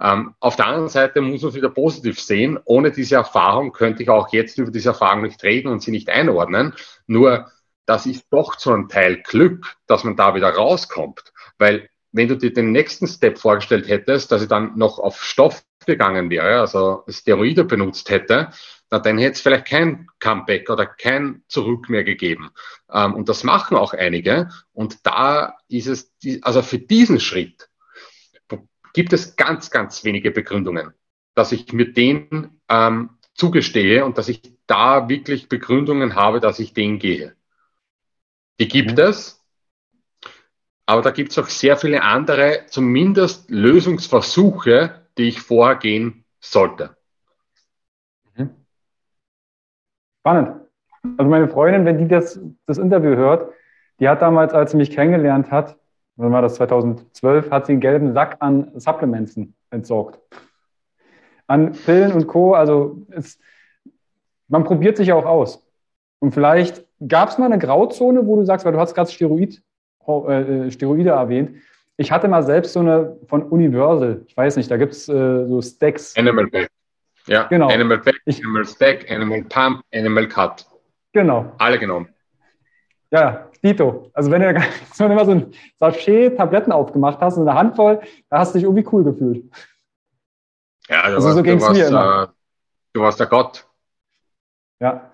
[0.00, 2.58] Ähm, auf der anderen Seite muss man es wieder positiv sehen.
[2.64, 6.08] Ohne diese Erfahrung könnte ich auch jetzt über diese Erfahrung nicht reden und sie nicht
[6.08, 6.74] einordnen.
[7.06, 7.50] Nur,
[7.86, 11.32] das ist doch zu einem Teil Glück, dass man da wieder rauskommt.
[11.58, 15.62] Weil wenn du dir den nächsten Step vorgestellt hättest, dass ich dann noch auf Stoff
[15.86, 18.50] gegangen wäre, also Steroide benutzt hätte,
[18.90, 22.50] na, dann hätte es vielleicht kein Comeback oder kein Zurück mehr gegeben.
[22.92, 24.48] Ähm, und das machen auch einige.
[24.72, 27.69] Und da ist es, also für diesen Schritt
[28.92, 30.92] gibt es ganz, ganz wenige Begründungen,
[31.34, 36.74] dass ich mir den ähm, zugestehe und dass ich da wirklich Begründungen habe, dass ich
[36.74, 37.34] den gehe.
[38.58, 39.04] Die gibt mhm.
[39.04, 39.44] es,
[40.86, 46.96] aber da gibt es auch sehr viele andere, zumindest Lösungsversuche, die ich vorgehen sollte.
[48.36, 48.50] Mhm.
[50.20, 50.60] Spannend.
[51.16, 53.52] Also meine Freundin, wenn die das, das Interview hört,
[54.00, 55.78] die hat damals, als sie mich kennengelernt hat,
[56.20, 59.38] wann war das 2012, hat sie einen gelben Sack an Supplements
[59.70, 60.20] entsorgt.
[61.46, 62.54] An Pillen und Co.
[62.54, 63.38] Also es,
[64.48, 65.66] man probiert sich auch aus.
[66.20, 69.62] Und vielleicht gab es mal eine Grauzone, wo du sagst, weil du hast gerade Steroid,
[70.06, 71.56] äh, Steroide erwähnt.
[71.96, 75.46] Ich hatte mal selbst so eine von Universal, ich weiß nicht, da gibt es äh,
[75.46, 76.16] so Stacks.
[76.16, 76.70] Animal Pack.
[77.26, 77.68] Ja, genau.
[77.68, 80.66] Animal Pack, Animal Stack, Animal Pump, Animal Cut.
[81.12, 81.52] Genau.
[81.58, 82.08] Alle genommen.
[83.10, 84.10] Ja, Dito.
[84.12, 84.54] Also wenn du,
[84.98, 88.64] wenn immer so ein Sachet Tabletten aufgemacht hast, so eine Handvoll, da hast du dich
[88.64, 89.44] irgendwie cool gefühlt.
[90.88, 92.22] Ja, also warst, so ging es mir immer.
[92.22, 92.26] Äh,
[92.94, 93.66] du warst der Gott.
[94.80, 95.10] Ja,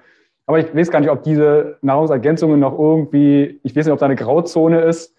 [0.47, 4.07] aber ich weiß gar nicht, ob diese Nahrungsergänzungen noch irgendwie, ich weiß nicht, ob da
[4.07, 5.16] eine Grauzone ist,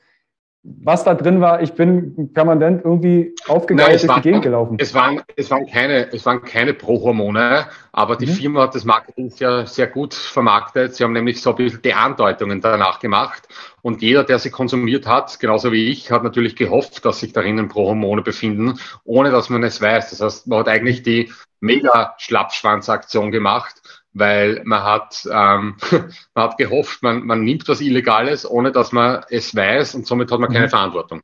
[0.64, 4.78] was da drin war, ich bin permanent irgendwie aufgegeilt durch die Gegend gelaufen.
[4.80, 8.32] Es waren, es waren keine, es waren keine Prohormone, aber die mhm.
[8.32, 10.96] Firma hat das Marketing sehr, sehr gut vermarktet.
[10.96, 13.48] Sie haben nämlich so ein bisschen die Andeutungen danach gemacht.
[13.82, 17.70] Und jeder, der sie konsumiert hat, genauso wie ich, hat natürlich gehofft, dass sich darin
[17.70, 20.10] Prohormone befinden, ohne dass man es weiß.
[20.10, 21.32] Das heißt, man hat eigentlich die
[21.62, 23.82] mega Schlappschwanzaktion gemacht
[24.18, 25.76] weil man hat, ähm,
[26.34, 30.32] man hat gehofft, man, man nimmt was Illegales, ohne dass man es weiß und somit
[30.32, 30.72] hat man keine mhm.
[30.72, 31.22] Verantwortung.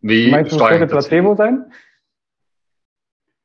[0.00, 1.72] Wie Meinst du, es könnte Placebo sein?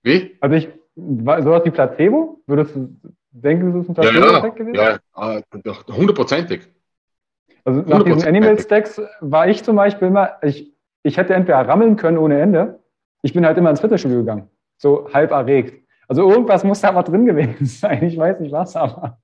[0.03, 0.37] Wie?
[0.41, 2.41] Also ich, sowas wie Placebo?
[2.47, 2.95] Würdest du
[3.31, 4.99] denken, das ist ein Placebo-Effekt ja, gewesen?
[5.65, 6.67] Ja, hundertprozentig.
[7.63, 10.73] Also nach diesen Animal Stacks war ich zum Beispiel immer, ich,
[11.03, 12.79] ich hätte entweder rammeln können ohne Ende.
[13.21, 14.49] Ich bin halt immer ins Fitnessstudio gegangen.
[14.77, 15.80] So halb erregt.
[16.11, 18.03] Also irgendwas muss da aber drin gewesen sein.
[18.03, 19.17] Ich weiß nicht was, aber.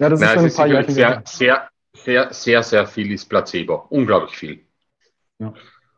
[0.00, 3.26] Ja, das Nein, ist, schon ein paar Jahre sehr, sehr, sehr, sehr, sehr viel ist
[3.26, 3.84] Placebo.
[3.90, 4.64] Unglaublich viel.
[5.38, 5.52] Ja.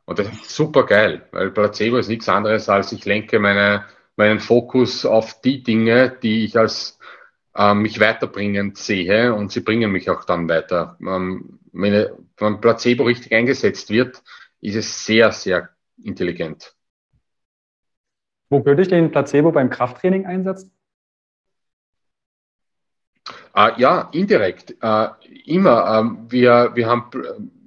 [0.07, 3.85] Und das ist super geil, weil Placebo ist nichts anderes als ich lenke meine,
[4.17, 6.99] meinen Fokus auf die Dinge, die ich als
[7.55, 10.99] äh, mich weiterbringend sehe und sie bringen mich auch dann weiter.
[11.01, 14.21] Ähm, wenn, wenn Placebo richtig eingesetzt wird,
[14.61, 15.69] ist es sehr, sehr
[16.03, 16.75] intelligent.
[18.55, 20.71] Wo könnte ich den Placebo beim Krafttraining einsetzen?
[23.53, 24.77] Äh, ja, indirekt.
[24.81, 25.09] Äh,
[25.45, 25.99] immer.
[25.99, 27.11] Ähm, wir, wir, haben,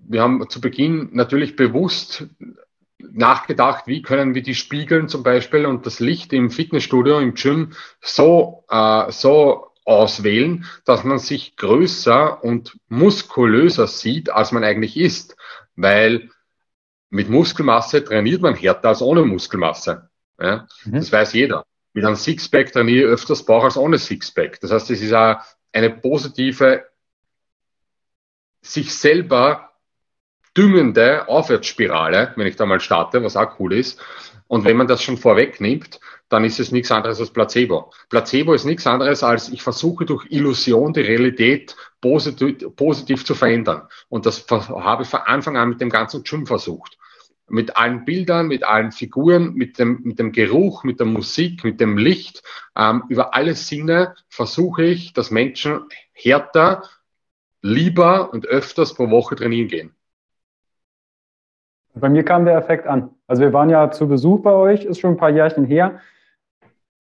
[0.07, 2.27] wir haben zu Beginn natürlich bewusst
[2.99, 7.73] nachgedacht, wie können wir die Spiegeln zum Beispiel und das Licht im Fitnessstudio, im Gym
[7.99, 15.35] so, äh, so auswählen, dass man sich größer und muskulöser sieht, als man eigentlich ist.
[15.75, 16.29] Weil
[17.09, 20.09] mit Muskelmasse trainiert man härter als ohne Muskelmasse.
[20.39, 20.67] Ja?
[20.85, 20.93] Mhm.
[20.93, 21.65] Das weiß jeder.
[21.93, 24.59] Mit einem Sixpack trainiere ich öfters Bauch als ohne Sixpack.
[24.61, 25.38] Das heißt, es ist auch
[25.71, 26.85] eine positive,
[28.61, 29.71] sich selber
[30.55, 33.99] düngende Aufwärtsspirale, wenn ich da mal starte, was auch cool ist.
[34.47, 37.91] Und wenn man das schon vorwegnimmt, dann ist es nichts anderes als Placebo.
[38.09, 43.88] Placebo ist nichts anderes als, ich versuche durch Illusion die Realität positiv, positiv zu verändern.
[44.09, 46.97] Und das habe ich von Anfang an mit dem ganzen Gym versucht.
[47.49, 51.79] Mit allen Bildern, mit allen Figuren, mit dem, mit dem Geruch, mit der Musik, mit
[51.79, 52.43] dem Licht,
[52.75, 55.81] ähm, über alle Sinne versuche ich, dass Menschen
[56.11, 56.83] härter,
[57.61, 59.95] lieber und öfters pro Woche trainieren gehen.
[61.95, 63.09] Bei mir kam der Effekt an.
[63.27, 65.99] Also wir waren ja zu Besuch bei euch, ist schon ein paar Jährchen her.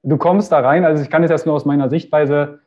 [0.03, 2.61] Du kommst da rein, also ich kann es jetzt nur aus meiner Sichtweise,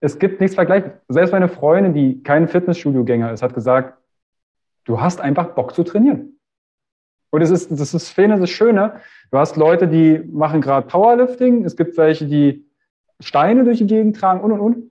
[0.00, 1.00] es gibt nichts vergleichbares.
[1.08, 3.96] Selbst meine Freundin, die kein Fitnessstudio-Gänger ist, hat gesagt,
[4.84, 6.38] du hast einfach Bock zu trainieren.
[7.32, 9.00] Und es ist, das ist, finde das Schöne.
[9.30, 11.64] Du hast Leute, die machen gerade Powerlifting.
[11.64, 12.66] Es gibt welche, die
[13.20, 14.90] Steine durch die Gegend tragen und, und, und.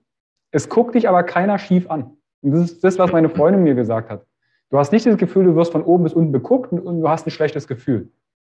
[0.50, 2.16] Es guckt dich aber keiner schief an.
[2.42, 4.26] Und das ist das, was meine Freundin mir gesagt hat.
[4.70, 7.26] Du hast nicht das Gefühl, du wirst von oben bis unten beguckt und du hast
[7.26, 8.10] ein schlechtes Gefühl.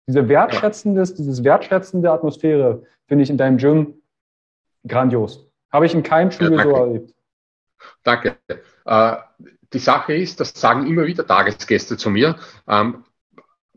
[0.08, 3.96] Diese wertschätzende, dieses wertschätzende Atmosphäre finde ich in deinem Gym
[4.88, 5.50] grandios.
[5.72, 7.16] Habe ich in keinem Studio ja, so erlebt.
[8.04, 8.36] Danke.
[8.86, 9.16] Äh,
[9.74, 12.36] die Sache ist, das sagen immer wieder Tagesgäste zu mir,
[12.68, 13.04] ähm,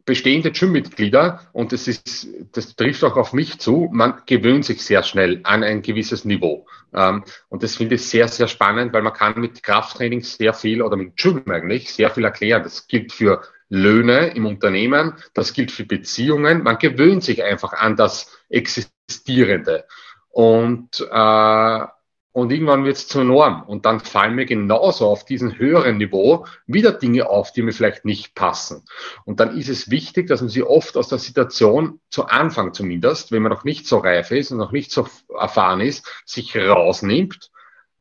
[0.04, 5.02] bestehende Gym-Mitglieder, und das, ist, das trifft auch auf mich zu, man gewöhnt sich sehr
[5.02, 6.66] schnell an ein gewisses Niveau.
[6.94, 10.82] Ähm, und das finde ich sehr, sehr spannend, weil man kann mit Krafttraining sehr viel
[10.82, 12.62] oder mit Gym eigentlich sehr viel erklären.
[12.62, 16.62] Das gilt für Löhne im Unternehmen, das gilt für Beziehungen.
[16.62, 19.86] Man gewöhnt sich einfach an das Existierende.
[20.28, 21.86] Und äh,
[22.32, 23.62] und irgendwann wird es zur Norm.
[23.62, 28.06] Und dann fallen mir genauso auf diesem höheren Niveau wieder Dinge auf, die mir vielleicht
[28.06, 28.84] nicht passen.
[29.24, 33.32] Und dann ist es wichtig, dass man sie oft aus der Situation, zu Anfang zumindest,
[33.32, 35.06] wenn man noch nicht so reif ist und noch nicht so
[35.38, 37.50] erfahren ist, sich rausnimmt,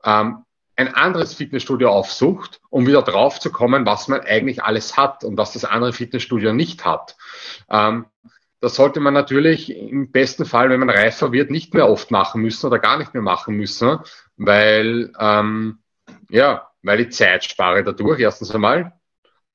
[0.03, 0.43] ähm,
[0.77, 5.37] ein anderes Fitnessstudio aufsucht, um wieder drauf zu kommen, was man eigentlich alles hat und
[5.37, 7.17] was das andere Fitnessstudio nicht hat.
[7.69, 8.05] Ähm,
[8.61, 12.43] das sollte man natürlich im besten Fall, wenn man reifer wird, nicht mehr oft machen
[12.43, 13.99] müssen oder gar nicht mehr machen müssen,
[14.37, 15.79] weil, ähm,
[16.29, 18.93] ja, weil ich Zeit spare dadurch, erstens einmal.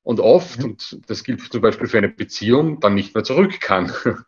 [0.03, 3.93] Und oft, und das gilt zum Beispiel für eine Beziehung, dann nicht mehr zurück kann.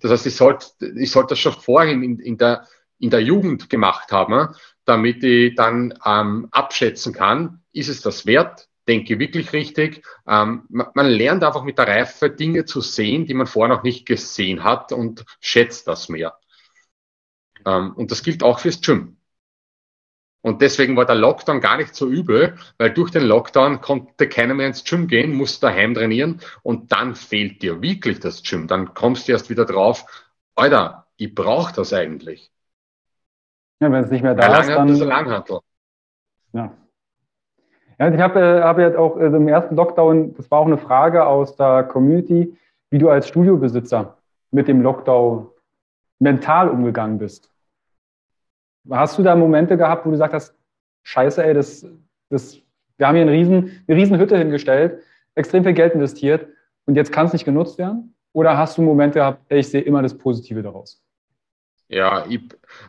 [0.00, 0.66] Das heißt, ich sollte,
[0.96, 2.66] ich sollte das schon vorhin in, in, der,
[2.98, 4.52] in der Jugend gemacht haben,
[4.84, 10.04] damit ich dann ähm, abschätzen kann, ist es das wert, denke wirklich richtig.
[10.26, 13.82] Ähm, man, man, lernt einfach mit der Reife Dinge zu sehen, die man vorher noch
[13.82, 16.38] nicht gesehen hat und schätzt das mehr.
[17.64, 19.16] Ähm, und das gilt auch fürs Gym.
[20.44, 24.54] Und deswegen war der Lockdown gar nicht so übel, weil durch den Lockdown konnte keiner
[24.54, 28.66] mehr ins Gym gehen, musste daheim trainieren und dann fehlt dir wirklich das Gym.
[28.66, 30.04] Dann kommst du erst wieder drauf,
[30.56, 32.50] Alter, ich brauche das eigentlich.
[33.80, 34.88] Ja, wenn es nicht mehr da ist, dann...
[34.88, 35.60] Das Langhantel.
[36.52, 36.76] Ja,
[38.02, 40.78] ja, ich habe äh, hab ja auch also im ersten Lockdown, das war auch eine
[40.78, 42.56] Frage aus der Community,
[42.90, 44.18] wie du als Studiobesitzer
[44.50, 45.48] mit dem Lockdown
[46.18, 47.50] mental umgegangen bist.
[48.90, 50.54] Hast du da Momente gehabt, wo du gesagt hast,
[51.04, 51.86] scheiße, ey, das,
[52.28, 52.58] das,
[52.96, 55.00] wir haben hier eine riesen, eine riesen Hütte hingestellt,
[55.36, 56.48] extrem viel Geld investiert
[56.86, 58.14] und jetzt kann es nicht genutzt werden?
[58.32, 61.00] Oder hast du Momente gehabt, ey, ich sehe immer das Positive daraus?
[61.88, 62.40] Ja, ich,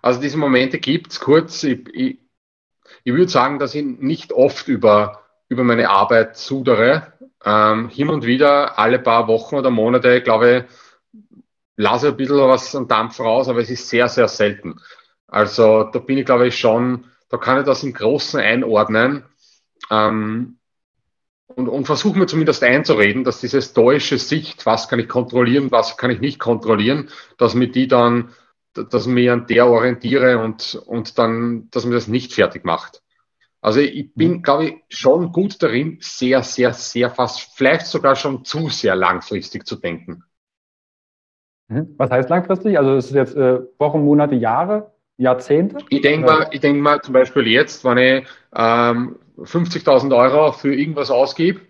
[0.01, 1.64] also diese Momente gibt es kurz.
[1.64, 2.20] Ich, ich,
[3.03, 7.13] ich würde sagen, dass ich nicht oft über, über meine Arbeit sudere.
[7.45, 11.43] Ähm, hin und wieder, alle paar Wochen oder Monate, glaube ich,
[11.75, 14.79] lasse ein bisschen was an Dampf raus, aber es ist sehr, sehr selten.
[15.27, 19.25] Also da bin ich, glaube ich, schon, da kann ich das im Großen einordnen.
[19.89, 20.57] Ähm,
[21.47, 25.97] und, und versuche mir zumindest einzureden, dass diese stoische Sicht, was kann ich kontrollieren, was
[25.97, 28.29] kann ich nicht kontrollieren, dass mir die dann
[28.74, 33.03] dass ich mich an der orientiere und, und dann, dass mir das nicht fertig macht.
[33.61, 34.41] Also ich bin, mhm.
[34.41, 39.65] glaube ich, schon gut darin, sehr, sehr, sehr fast, vielleicht sogar schon zu sehr langfristig
[39.65, 40.24] zu denken.
[41.69, 41.95] Mhm.
[41.97, 42.78] Was heißt langfristig?
[42.78, 45.78] Also ist es jetzt äh, Wochen, Monate, Jahre, Jahrzehnte?
[45.89, 50.76] Ich denke mal, ich denke mal zum Beispiel jetzt, wenn ich ähm, 50.000 Euro für
[50.76, 51.61] irgendwas ausgebe,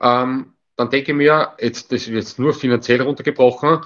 [0.00, 3.80] ähm, dann denke ich mir, jetzt, das ist jetzt nur finanziell runtergebrochen,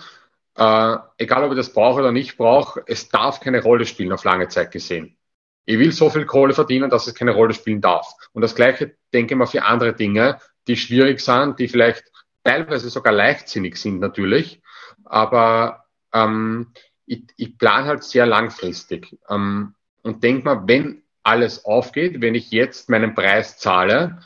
[0.58, 4.24] äh, egal ob ich das brauche oder nicht brauche, es darf keine Rolle spielen auf
[4.24, 5.16] lange Zeit gesehen.
[5.64, 8.12] Ich will so viel Kohle verdienen, dass es keine Rolle spielen darf.
[8.32, 12.02] Und das Gleiche denke ich mal für andere Dinge, die schwierig sind, die vielleicht
[12.42, 14.60] teilweise sogar leichtsinnig sind natürlich,
[15.04, 16.72] aber ähm,
[17.06, 22.50] ich, ich plane halt sehr langfristig ähm, und denke mal, wenn alles aufgeht, wenn ich
[22.50, 24.20] jetzt meinen Preis zahle,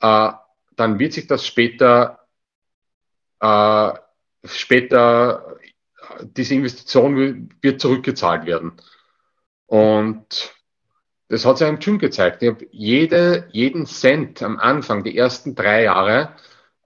[0.00, 0.30] äh,
[0.74, 2.26] dann wird sich das später
[3.40, 3.92] äh,
[4.48, 5.56] später
[6.22, 8.72] diese Investition wird zurückgezahlt werden.
[9.66, 10.54] Und
[11.28, 12.42] das hat sich im Gym gezeigt.
[12.42, 16.34] Ich habe jede, jeden Cent am Anfang, die ersten drei Jahre,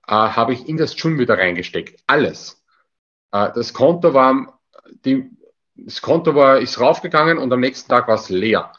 [0.06, 2.02] äh, habe ich in das Gym wieder reingesteckt.
[2.06, 2.62] Alles.
[3.32, 4.60] Äh, das Konto war,
[5.04, 5.30] die,
[5.74, 8.72] das Konto war, ist raufgegangen und am nächsten Tag war es leer.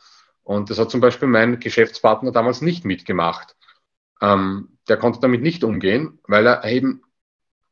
[0.44, 3.56] Und das hat zum Beispiel mein Geschäftspartner damals nicht mitgemacht.
[4.22, 7.04] Ähm, der konnte damit nicht umgehen, weil er eben,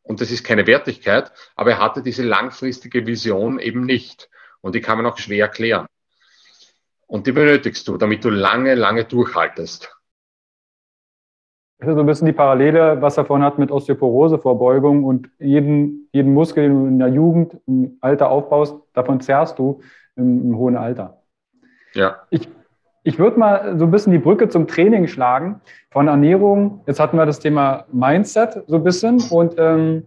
[0.09, 4.27] und das ist keine Wertigkeit, aber er hatte diese langfristige Vision eben nicht.
[4.59, 5.85] Und die kann man auch schwer erklären.
[7.05, 9.95] Und die benötigst du, damit du lange, lange durchhaltest.
[11.77, 16.09] Das ist so ein bisschen die Parallele, was er vorhin hat mit Osteoporosevorbeugung und jeden,
[16.11, 19.81] jeden Muskel, den du in der Jugend, im Alter aufbaust, davon zerrst du
[20.15, 21.21] im, im hohen Alter.
[21.93, 22.23] Ja.
[22.31, 22.49] Ich,
[23.03, 26.81] ich würde mal so ein bisschen die Brücke zum Training schlagen von Ernährung.
[26.85, 30.05] Jetzt hatten wir das Thema Mindset so ein bisschen und ähm,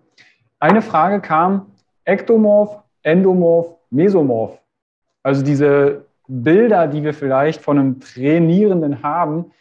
[0.60, 1.66] eine Frage kam,
[2.04, 4.58] Ektomorph, Endomorph, Mesomorph.
[5.22, 9.52] Also diese Bilder, die wir vielleicht von einem Trainierenden haben,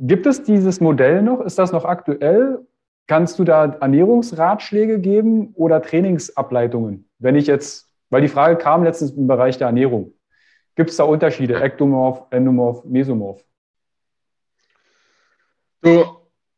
[0.00, 1.40] Gibt es dieses Modell noch?
[1.40, 2.60] Ist das noch aktuell?
[3.08, 7.08] Kannst du da Ernährungsratschläge geben oder Trainingsableitungen?
[7.18, 10.12] Wenn ich jetzt, weil die Frage kam letztens im Bereich der Ernährung.
[10.78, 11.60] Gibt es da Unterschiede?
[11.60, 13.44] Ektomorph, Endomorph, Mesomorph?
[15.82, 16.04] Du,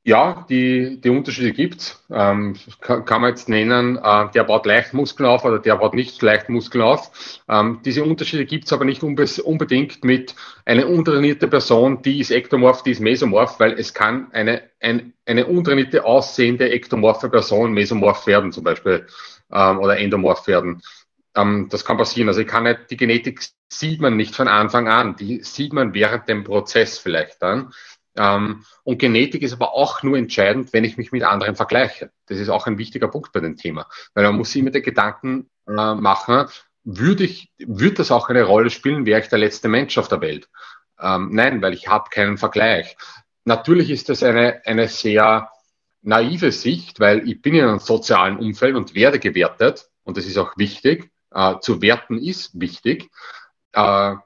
[0.04, 2.04] ja, die, die Unterschiede gibt's.
[2.12, 5.94] Ähm, kann, kann, man jetzt nennen, äh, der baut leicht Muskeln auf oder der baut
[5.94, 7.40] nicht leicht Muskeln auf.
[7.48, 10.34] Ähm, diese Unterschiede gibt's aber nicht unbe unbedingt mit
[10.66, 15.46] einer untrainierte Person, die ist ektomorph, die ist mesomorph, weil es kann eine, ein, eine
[15.46, 19.06] untrainierte aussehende ektomorphe Person mesomorph werden zum Beispiel
[19.50, 20.82] ähm, oder endomorph werden.
[21.34, 22.28] Ähm, das kann passieren.
[22.28, 25.94] Also ich kann nicht, die Genetik sieht man nicht von Anfang an, die sieht man
[25.94, 27.72] während dem Prozess vielleicht dann.
[28.16, 32.10] Ähm, und Genetik ist aber auch nur entscheidend, wenn ich mich mit anderen vergleiche.
[32.26, 33.86] Das ist auch ein wichtiger Punkt bei dem Thema.
[34.14, 36.46] Weil man muss sich mit den Gedanken äh, machen,
[36.82, 40.20] würde ich, würde das auch eine Rolle spielen, wäre ich der letzte Mensch auf der
[40.20, 40.48] Welt?
[40.98, 42.96] Ähm, nein, weil ich habe keinen Vergleich.
[43.44, 45.50] Natürlich ist das eine, eine sehr
[46.02, 49.88] naive Sicht, weil ich bin in einem sozialen Umfeld und werde gewertet.
[50.02, 51.10] Und das ist auch wichtig.
[51.32, 53.10] Äh, zu werten ist wichtig.
[53.72, 54.16] Äh,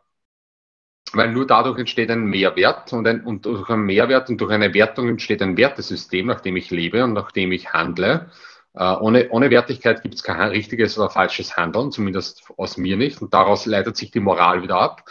[1.12, 4.74] weil nur dadurch entsteht ein Mehrwert und, ein, und durch einen Mehrwert und durch eine
[4.74, 8.30] Wertung entsteht ein Wertesystem, nach dem ich lebe und nach dem ich handle.
[8.74, 13.22] Äh, ohne, ohne Wertigkeit gibt es kein richtiges oder falsches Handeln, zumindest aus mir nicht.
[13.22, 15.04] Und daraus leitet sich die Moral wieder ab.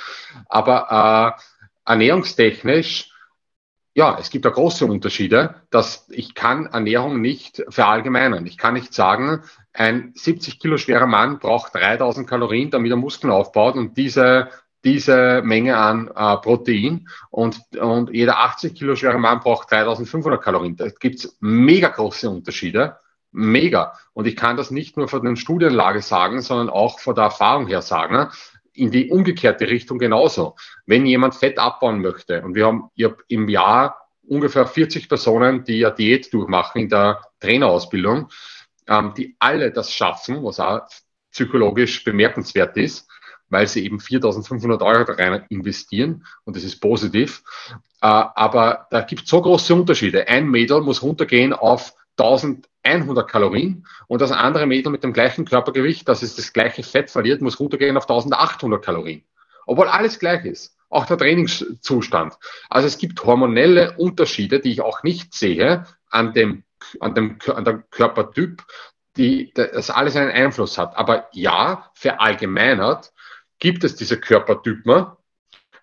[0.50, 3.13] Aber äh, ernährungstechnisch,
[3.96, 8.46] ja, es gibt da große Unterschiede, dass ich kann Ernährung nicht verallgemeinern.
[8.46, 13.32] Ich kann nicht sagen, ein 70 Kilo schwerer Mann braucht 3000 Kalorien, damit er Muskeln
[13.32, 14.50] aufbaut und diese
[14.84, 20.76] diese Menge an äh, Protein und, und jeder 80 Kilo schwere Mann braucht 3500 Kalorien.
[20.76, 22.98] Da gibt's mega große Unterschiede.
[23.32, 23.94] Mega.
[24.14, 27.68] Und ich kann das nicht nur von der Studienlage sagen, sondern auch von der Erfahrung
[27.68, 28.30] her sagen.
[28.74, 30.56] In die umgekehrte Richtung genauso.
[30.86, 35.64] Wenn jemand Fett abbauen möchte und wir haben ich hab im Jahr ungefähr 40 Personen,
[35.64, 38.30] die ja Diät durchmachen in der Trainerausbildung,
[38.88, 40.82] ähm, die alle das schaffen, was auch
[41.32, 43.08] psychologisch bemerkenswert ist,
[43.50, 47.44] weil sie eben 4.500 Euro da rein investieren und das ist positiv.
[48.02, 50.28] Äh, aber da gibt es so große Unterschiede.
[50.28, 56.08] Ein Mädel muss runtergehen auf 1100 Kalorien und das andere Mädel mit dem gleichen Körpergewicht,
[56.08, 59.24] das ist das gleiche Fett verliert, muss runtergehen auf 1800 Kalorien.
[59.66, 60.78] Obwohl alles gleich ist.
[60.90, 62.36] Auch der Trainingszustand.
[62.70, 66.64] Also es gibt hormonelle Unterschiede, die ich auch nicht sehe an dem,
[67.00, 68.62] an dem, an dem Körpertyp,
[69.18, 70.96] die das alles einen Einfluss hat.
[70.96, 73.12] Aber ja, verallgemeinert
[73.58, 75.08] gibt es diese Körpertypen,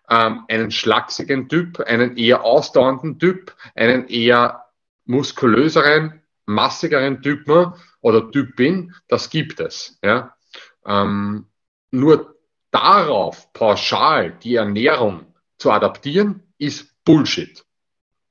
[0.08, 4.66] ähm, einen schlachsigen Typ, einen eher ausdauernden Typ, einen eher
[5.06, 6.19] muskulöseren,
[6.50, 9.98] massigeren Typen oder Typin, das gibt es.
[10.02, 10.36] Ja?
[10.84, 11.46] Ähm,
[11.90, 12.36] nur
[12.70, 15.26] darauf pauschal die Ernährung
[15.58, 17.64] zu adaptieren, ist Bullshit.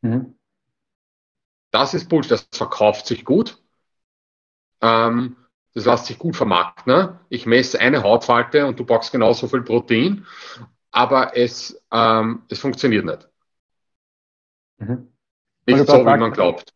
[0.02, 0.36] Mhm.
[1.72, 3.62] Das ist Bullshit, das verkauft sich gut.
[4.82, 5.36] Ähm,
[5.74, 6.92] das lässt sich gut vermarkten.
[6.92, 7.20] Ne?
[7.30, 10.26] Ich messe eine Hautfalte und du brauchst genauso viel Protein,
[10.92, 13.30] aber es, ähm, es funktioniert nicht.
[14.78, 15.12] Mhm.
[15.68, 16.74] Nicht so, wie man glaubt.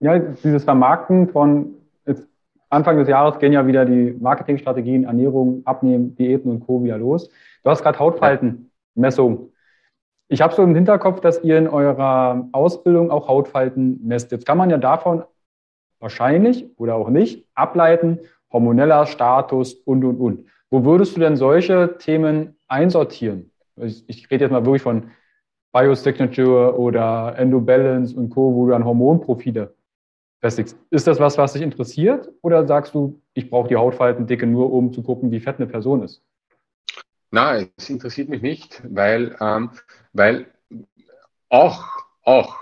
[0.00, 1.74] Ja, dieses Vermarkten von
[2.06, 2.24] jetzt
[2.70, 6.84] Anfang des Jahres gehen ja wieder die Marketingstrategien, Ernährung, Abnehmen, Diäten und Co.
[6.84, 7.30] wieder los.
[7.64, 9.52] Du hast gerade Hautfaltenmessung.
[10.28, 14.30] Ich habe so im Hinterkopf, dass ihr in eurer Ausbildung auch Hautfalten messt.
[14.30, 15.24] Jetzt kann man ja davon
[15.98, 18.20] wahrscheinlich oder auch nicht ableiten,
[18.52, 20.44] hormoneller Status und, und, und.
[20.70, 23.50] Wo würdest du denn solche Themen einsortieren?
[23.76, 25.10] Ich, ich rede jetzt mal wirklich von
[25.72, 29.74] Biosignature oder Endobalance und Co., wo du dann Hormonprofile
[30.40, 30.76] festigst.
[30.90, 32.28] Ist das was, was dich interessiert?
[32.42, 36.02] Oder sagst du, ich brauche die Hautfaltendicke nur, um zu gucken, wie fett eine Person
[36.02, 36.22] ist?
[37.30, 39.70] Nein, es interessiert mich nicht, weil, ähm,
[40.12, 40.46] weil
[41.48, 41.84] auch,
[42.22, 42.56] auch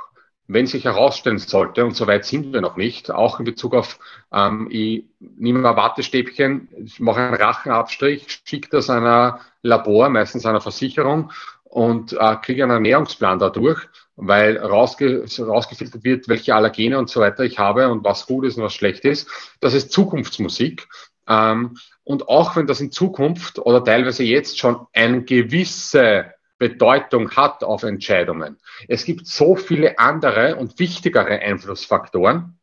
[0.49, 3.99] wenn sich herausstellen sollte, und soweit sind wir noch nicht, auch in Bezug auf,
[4.33, 10.61] ähm, ich nehme mal Wattestäbchen, ich mache einen Rachenabstrich, schicke das einer Labor, meistens einer
[10.61, 11.33] Versicherung,
[11.77, 17.45] und äh, kriege einen Ernährungsplan dadurch, weil rausge rausgefiltert wird, welche Allergene und so weiter
[17.45, 19.29] ich habe und was gut ist und was schlecht ist.
[19.61, 20.89] Das ist Zukunftsmusik.
[21.29, 27.62] Ähm, und auch wenn das in Zukunft oder teilweise jetzt schon eine gewisse Bedeutung hat
[27.62, 28.57] auf Entscheidungen.
[28.89, 32.59] Es gibt so viele andere und wichtigere Einflussfaktoren,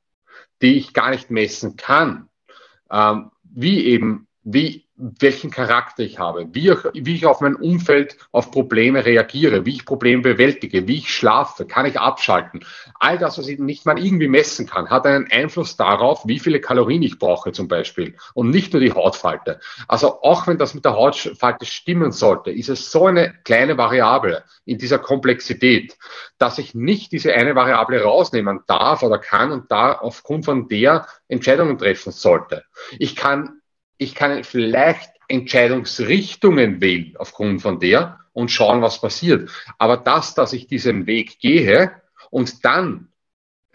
[0.63, 2.29] die ich gar nicht messen kann,
[2.89, 8.17] ähm, wie eben, wie welchen Charakter ich habe, wie ich, wie ich auf mein Umfeld,
[8.31, 12.63] auf Probleme reagiere, wie ich Probleme bewältige, wie ich schlafe, kann ich abschalten.
[12.99, 16.61] All das, was ich nicht mal irgendwie messen kann, hat einen Einfluss darauf, wie viele
[16.61, 19.59] Kalorien ich brauche zum Beispiel und nicht nur die Hautfalte.
[19.87, 24.43] Also auch wenn das mit der Hautfalte stimmen sollte, ist es so eine kleine Variable
[24.65, 25.97] in dieser Komplexität,
[26.37, 31.07] dass ich nicht diese eine Variable rausnehmen darf oder kann und da aufgrund von der
[31.27, 32.63] Entscheidungen treffen sollte.
[32.99, 33.59] Ich kann
[33.97, 39.49] ich kann vielleicht Entscheidungsrichtungen wählen aufgrund von der und schauen, was passiert.
[39.77, 41.91] Aber das, dass ich diesen Weg gehe
[42.29, 43.09] und dann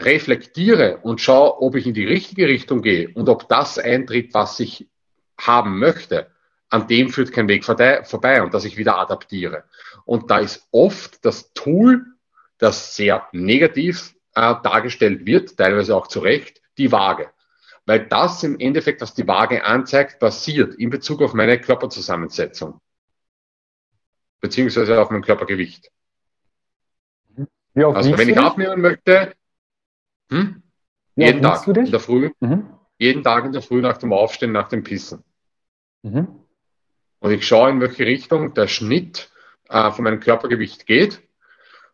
[0.01, 4.61] reflektiere und schaue, ob ich in die richtige Richtung gehe und ob das eintritt, was
[4.61, 4.89] ich
[5.41, 6.29] haben möchte,
[6.69, 9.65] an dem führt kein Weg vorbei und dass ich wieder adaptiere.
[10.05, 12.05] Und da ist oft das Tool,
[12.59, 17.31] das sehr negativ äh, dargestellt wird, teilweise auch zu Recht, die Waage
[17.89, 22.83] weil das im Endeffekt, was die Waage anzeigt, basiert in Bezug auf meine Körperzusammensetzung,
[24.41, 25.91] beziehungsweise auf mein Körpergewicht.
[27.75, 29.35] also wenn ich abnehmen möchte,
[30.29, 30.63] hm,
[31.17, 32.69] jeden Tag in der Früh, mhm.
[32.99, 35.25] jeden Tag in der Früh nach dem Aufstehen, nach dem Pissen.
[36.03, 36.45] Mhm.
[37.21, 39.31] Und ich schaue, in welche Richtung der Schnitt
[39.71, 41.23] äh, von meinem Körpergewicht geht.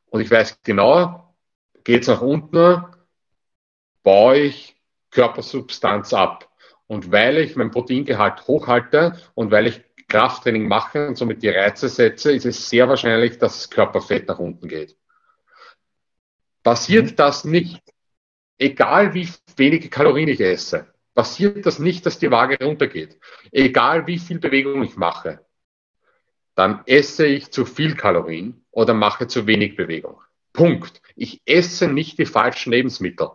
[0.07, 1.37] Und ich weiß genau,
[1.85, 2.85] geht es nach unten,
[4.03, 4.74] baue ich
[5.15, 6.51] Körpersubstanz ab.
[6.87, 11.89] Und weil ich mein Proteingehalt hochhalte und weil ich Krafttraining mache und somit die Reize
[11.89, 14.97] setze, ist es sehr wahrscheinlich, dass das Körperfett nach unten geht.
[16.63, 17.17] Passiert mhm.
[17.17, 17.83] das nicht,
[18.59, 23.19] egal wie wenige Kalorien ich esse, passiert das nicht, dass die Waage runtergeht,
[23.51, 25.45] egal wie viel Bewegung ich mache,
[26.55, 30.21] dann esse ich zu viel Kalorien oder mache zu wenig Bewegung.
[30.53, 31.03] Punkt.
[31.17, 33.31] Ich esse nicht die falschen Lebensmittel.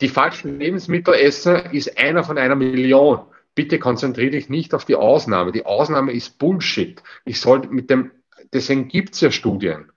[0.00, 3.26] Die falschen Lebensmittel essen ist einer von einer Million.
[3.54, 5.52] Bitte konzentriere dich nicht auf die Ausnahme.
[5.52, 7.02] Die Ausnahme ist Bullshit.
[7.24, 8.12] Ich soll mit dem,
[8.52, 9.90] deswegen gibt's ja Studien.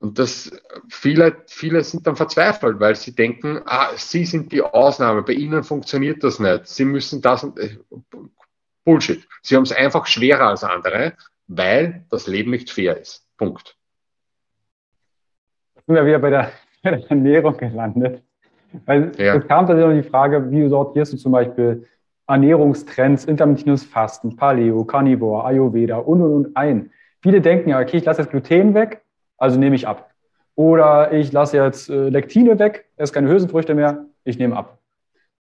[0.00, 0.52] Und das,
[0.88, 5.64] viele, viele sind dann verzweifelt, weil sie denken, ah, sie sind die Ausnahme, bei ihnen
[5.64, 6.68] funktioniert das nicht.
[6.68, 7.78] Sie müssen das und, äh,
[8.84, 9.26] Bullshit.
[9.42, 11.14] Sie haben es einfach schwerer als andere,
[11.48, 13.26] weil das Leben nicht fair ist.
[13.36, 13.76] Punkt.
[15.74, 16.52] Sind wir wieder bei der
[16.90, 18.22] bei der Ernährung gelandet.
[18.86, 19.36] Weil ja.
[19.36, 21.86] es kam tatsächlich die Frage, wie sortierst du zum Beispiel
[22.26, 26.90] Ernährungstrends, intermittierendes Fasten, Paleo, Carnivore, Ayurveda und und und ein.
[27.22, 29.02] Viele denken ja, okay, ich lasse jetzt Gluten weg,
[29.38, 30.10] also nehme ich ab.
[30.54, 34.78] Oder ich lasse jetzt äh, Lektine weg, esse keine Hülsenfrüchte mehr, ich nehme ab.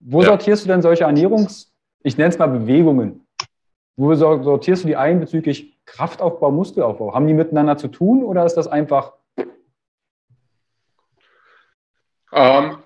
[0.01, 0.29] Wo ja.
[0.29, 1.69] sortierst du denn solche Ernährungs-,
[2.03, 3.27] ich nenne es mal Bewegungen?
[3.97, 7.15] Wo sortierst du die ein bezüglich Kraftaufbau, Muskelaufbau?
[7.15, 9.13] Haben die miteinander zu tun oder ist das einfach
[12.35, 12.79] Ähm,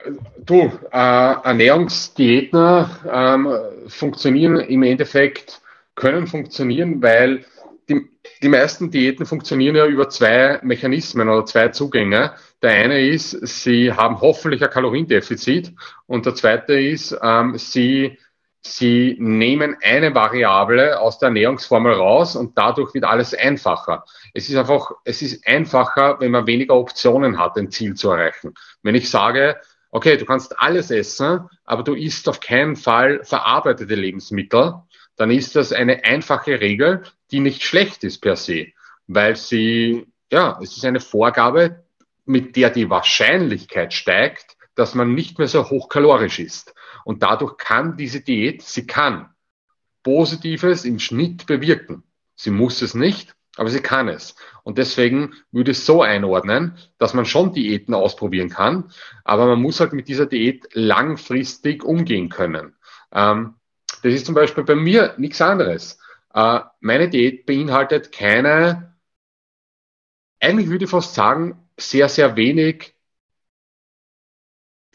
[0.45, 3.49] du, äh, Ernährungsdiäten ähm,
[3.87, 5.63] funktionieren im Endeffekt,
[5.95, 7.45] können funktionieren, weil
[7.89, 8.07] die,
[8.43, 12.33] die meisten Diäten funktionieren ja über zwei Mechanismen oder zwei Zugänge.
[12.63, 15.73] Der eine ist, sie haben hoffentlich ein Kaloriendefizit
[16.07, 18.19] und der zweite ist, ähm, sie
[18.61, 24.05] Sie nehmen eine Variable aus der Ernährungsformel raus und dadurch wird alles einfacher.
[24.35, 28.55] Es ist einfach, es ist einfacher, wenn man weniger Optionen hat, ein Ziel zu erreichen.
[28.83, 29.57] Wenn ich sage,
[29.91, 34.75] okay, du kannst alles essen, aber du isst auf keinen Fall verarbeitete Lebensmittel,
[35.17, 38.69] dann ist das eine einfache Regel, die nicht schlecht ist per se,
[39.07, 41.85] weil sie, ja, es ist eine Vorgabe,
[42.25, 46.75] mit der die Wahrscheinlichkeit steigt, dass man nicht mehr so hochkalorisch ist.
[47.05, 49.31] Und dadurch kann diese Diät, sie kann
[50.03, 52.03] Positives im Schnitt bewirken.
[52.35, 54.37] Sie muss es nicht, aber sie kann es.
[54.63, 58.93] Und deswegen würde ich es so einordnen, dass man schon Diäten ausprobieren kann,
[59.25, 62.77] aber man muss halt mit dieser Diät langfristig umgehen können.
[63.13, 63.55] Ähm,
[64.03, 65.99] das ist zum Beispiel bei mir nichts anderes.
[66.33, 68.95] Äh, meine Diät beinhaltet keine,
[70.41, 72.95] eigentlich würde ich fast sagen, sehr, sehr wenig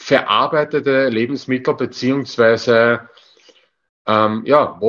[0.03, 3.09] verarbeitete Lebensmittel beziehungsweise
[4.05, 4.79] ähm, ja,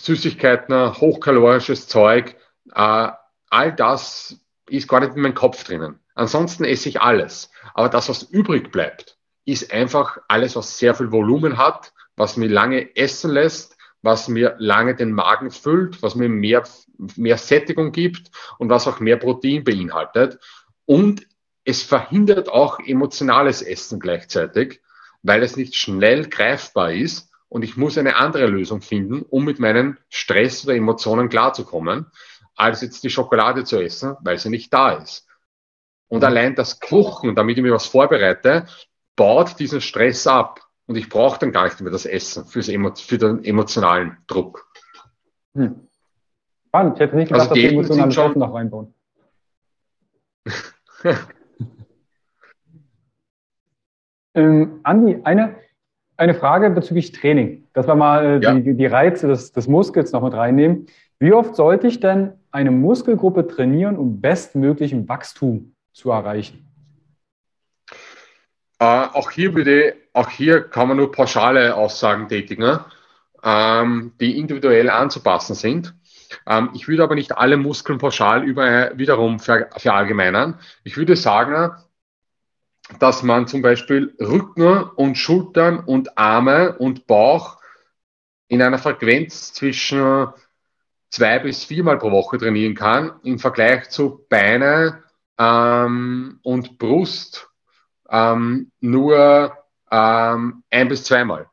[0.00, 2.36] Süßigkeiten, hochkalorisches Zeug,
[2.74, 3.08] äh,
[3.50, 4.40] all das
[4.70, 6.00] ist gar nicht in meinem Kopf drinnen.
[6.14, 7.50] Ansonsten esse ich alles.
[7.74, 12.48] Aber das, was übrig bleibt, ist einfach alles, was sehr viel Volumen hat, was mir
[12.48, 16.64] lange essen lässt, was mir lange den Magen füllt, was mir mehr,
[17.16, 20.38] mehr Sättigung gibt und was auch mehr Protein beinhaltet.
[20.86, 21.26] Und
[21.68, 24.80] es verhindert auch emotionales Essen gleichzeitig,
[25.22, 29.58] weil es nicht schnell greifbar ist und ich muss eine andere Lösung finden, um mit
[29.58, 32.06] meinen Stress oder Emotionen klarzukommen,
[32.56, 35.26] als jetzt die Schokolade zu essen, weil sie nicht da ist.
[36.08, 38.66] Und allein das Kochen, damit ich mir was vorbereite,
[39.14, 40.60] baut diesen Stress ab.
[40.86, 42.70] Und ich brauche dann gar nicht mehr das Essen fürs
[43.02, 44.66] für den emotionalen Druck.
[45.54, 45.86] Hm.
[46.68, 46.94] Spannend.
[46.94, 48.94] Ich hätte nicht gedacht, also dass die emotionalen Essen noch reinbauen.
[54.38, 55.56] ähm, Andi, eine,
[56.16, 58.54] eine Frage bezüglich Training, dass wir mal äh, ja.
[58.54, 60.86] die, die Reize des, des Muskels noch mit reinnehmen.
[61.18, 66.64] Wie oft sollte ich denn eine Muskelgruppe trainieren, um bestmöglichen Wachstum zu erreichen?
[68.78, 72.78] Äh, auch hier würde, auch hier kann man nur pauschale Aussagen tätigen,
[73.42, 75.94] ähm, die individuell anzupassen sind.
[76.46, 80.58] Ähm, ich würde aber nicht alle Muskeln pauschal über, wiederum ver, verallgemeinern.
[80.84, 81.72] Ich würde sagen,
[82.98, 87.58] dass man zum Beispiel Rücken und Schultern und Arme und Bauch
[88.48, 90.28] in einer Frequenz zwischen
[91.10, 95.02] zwei bis viermal pro Woche trainieren kann, im Vergleich zu Beine
[95.38, 97.48] ähm, und Brust
[98.10, 99.56] ähm, nur
[99.90, 101.48] ähm, ein bis zweimal.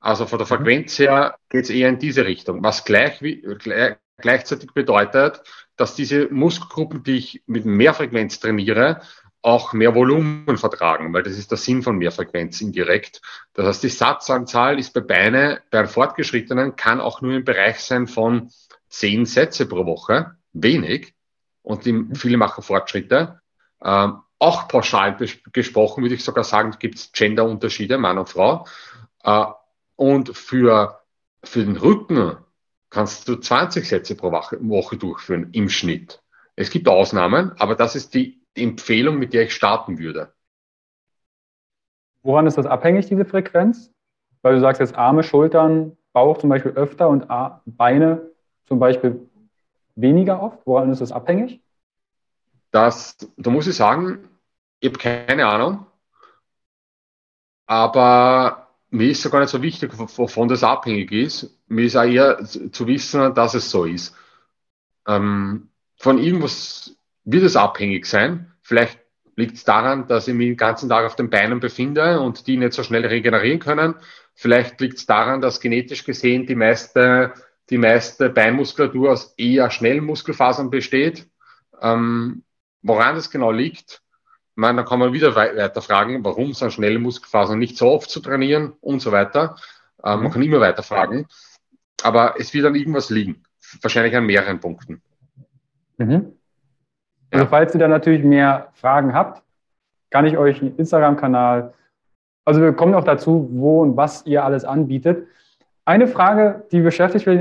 [0.00, 0.58] Also von der mhm.
[0.58, 5.42] Frequenz her geht es eher in diese Richtung, was gleich, gleich, gleichzeitig bedeutet,
[5.76, 9.00] dass diese Muskelgruppen, die ich mit mehr Frequenz trainiere,
[9.42, 13.22] auch mehr Volumen vertragen, weil das ist der Sinn von Mehrfrequenz indirekt.
[13.54, 18.08] Das heißt, die Satzanzahl ist bei Beine, bei Fortgeschrittenen, kann auch nur im Bereich sein
[18.08, 18.50] von
[18.88, 21.14] zehn Sätze pro Woche, wenig.
[21.62, 22.14] Und die, mhm.
[22.14, 23.40] viele machen Fortschritte.
[23.82, 25.16] Ähm, auch pauschal
[25.52, 28.66] gesprochen würde ich sogar sagen, gibt es Genderunterschiede, Mann und Frau.
[29.22, 29.44] Äh,
[29.96, 31.00] und für,
[31.42, 32.36] für den Rücken
[32.90, 36.22] kannst du 20 Sätze pro Woche, Woche durchführen im Schnitt.
[36.56, 40.32] Es gibt Ausnahmen, aber das ist die, die Empfehlung, mit der ich starten würde.
[42.22, 43.92] Woran ist das abhängig, diese Frequenz?
[44.42, 47.26] Weil du sagst jetzt Arme, Schultern, Bauch zum Beispiel öfter und
[47.64, 48.30] Beine
[48.64, 49.28] zum Beispiel
[49.94, 50.58] weniger oft?
[50.66, 51.60] Woran ist das abhängig?
[52.70, 54.28] Das, da muss ich sagen,
[54.80, 55.86] ich habe keine Ahnung,
[57.66, 61.58] aber mir ist es gar nicht so wichtig, wovon das abhängig ist.
[61.66, 64.14] Mir ist auch eher zu wissen, dass es so ist.
[65.06, 66.97] Ähm, von irgendwas
[67.32, 68.52] wird es abhängig sein.
[68.62, 68.98] Vielleicht
[69.36, 72.56] liegt es daran, dass ich mich den ganzen Tag auf den Beinen befinde und die
[72.56, 73.94] nicht so schnell regenerieren können.
[74.34, 77.34] Vielleicht liegt es daran, dass genetisch gesehen die meiste
[77.70, 81.28] die meiste Beinmuskulatur aus eher schnellen Muskelfasern besteht.
[81.80, 82.44] Ähm,
[82.82, 84.02] woran das genau liegt,
[84.54, 88.20] meine, da kann man wieder weiter fragen, warum sind schnelle Muskelfasern nicht so oft zu
[88.20, 89.56] trainieren und so weiter.
[90.02, 91.26] Ähm, man kann immer weiter fragen.
[92.02, 93.44] Aber es wird an irgendwas liegen.
[93.82, 95.02] Wahrscheinlich an mehreren Punkten.
[95.98, 96.37] Mhm.
[97.30, 99.42] Also falls ihr da natürlich mehr Fragen habt,
[100.10, 101.74] kann ich euch einen Instagram-Kanal,
[102.44, 105.26] also wir kommen noch dazu, wo und was ihr alles anbietet.
[105.84, 107.40] Eine Frage, die beschäftigt mich,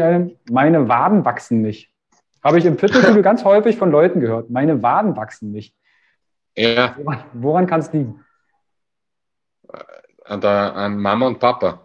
[0.49, 1.93] meine Waden wachsen nicht.
[2.43, 4.49] Habe ich im Fitnessstudio ganz häufig von Leuten gehört.
[4.49, 5.75] Meine Waden wachsen nicht.
[6.57, 6.95] Ja.
[6.97, 8.23] Woran, woran kann es liegen?
[10.25, 11.79] An, der, an Mama und Papa.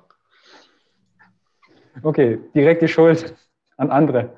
[2.03, 3.35] Okay, direkt die Schuld
[3.77, 4.37] an andere.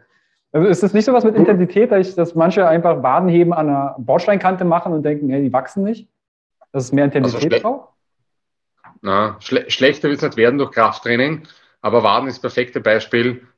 [0.55, 3.97] Also ist das nicht so was mit Intensität, dass, dass manche einfach Wadenheben an einer
[3.99, 6.09] Bordsteinkante machen und denken, hey, die wachsen nicht?
[6.71, 7.89] Dass es mehr Intensität also braucht?
[9.03, 11.49] Na, schle schlechter wird es nicht werden durch Krafttraining.
[11.81, 13.49] Aber Waden ist das perfekte Beispiel,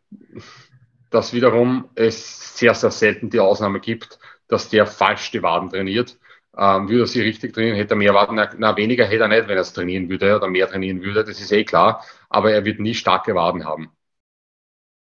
[1.10, 4.18] dass wiederum es sehr, sehr selten die Ausnahme gibt,
[4.48, 6.18] dass der falsch die Waden trainiert.
[6.56, 9.48] Ähm, würde er sie richtig trainieren, hätte er mehr Waden, na, weniger hätte er nicht,
[9.48, 12.02] wenn er es trainieren würde oder mehr trainieren würde, das ist eh klar.
[12.30, 13.90] Aber er wird nie starke Waden haben.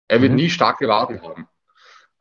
[0.08, 0.38] Er wird mhm.
[0.38, 1.50] nie starke Waden haben.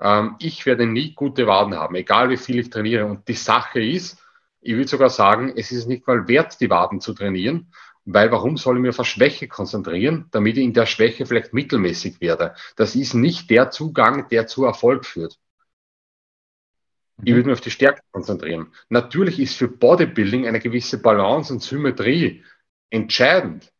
[0.03, 3.07] Ähm, ich werde nie gute Waden haben, egal wie viel ich trainiere.
[3.07, 4.21] Und die Sache ist,
[4.61, 7.73] ich würde sogar sagen, es ist nicht mal wert, die Waden zu trainieren,
[8.05, 11.53] weil warum soll ich mich auf eine Schwäche konzentrieren, damit ich in der Schwäche vielleicht
[11.53, 12.55] mittelmäßig werde?
[12.77, 15.39] Das ist nicht der Zugang, der zu Erfolg führt.
[17.25, 17.37] Ich mhm.
[17.37, 18.73] würde mich auf die Stärke konzentrieren.
[18.89, 22.45] Natürlich ist für Bodybuilding eine gewisse Balance und Symmetrie
[22.91, 23.73] entscheidend.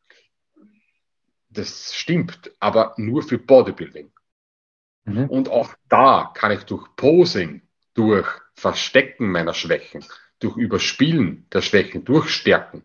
[1.51, 4.13] Das stimmt, aber nur für Bodybuilding.
[5.05, 5.27] Mhm.
[5.29, 7.63] Und auch da kann ich durch Posing,
[7.95, 10.05] durch Verstecken meiner Schwächen,
[10.39, 12.85] durch Überspielen der Schwächen, durch Stärken,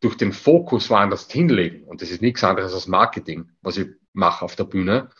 [0.00, 4.44] durch den Fokus woanders hinlegen, und das ist nichts anderes als Marketing, was ich mache
[4.44, 5.10] auf der Bühne,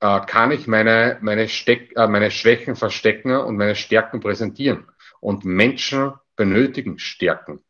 [0.00, 4.86] äh, kann ich meine, meine, Steck, äh, meine Schwächen verstecken und meine Stärken präsentieren.
[5.20, 7.60] Und Menschen benötigen Stärken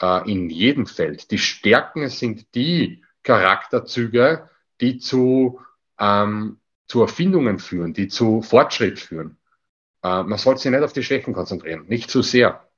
[0.00, 1.30] äh, in jedem Feld.
[1.30, 4.48] Die Stärken sind die Charakterzüge,
[4.80, 5.60] die zu,
[5.98, 9.38] ähm, zu Erfindungen führen, die zu Fortschritt führen.
[10.02, 12.68] Äh, man sollte sich nicht auf die Schwächen konzentrieren, nicht zu sehr.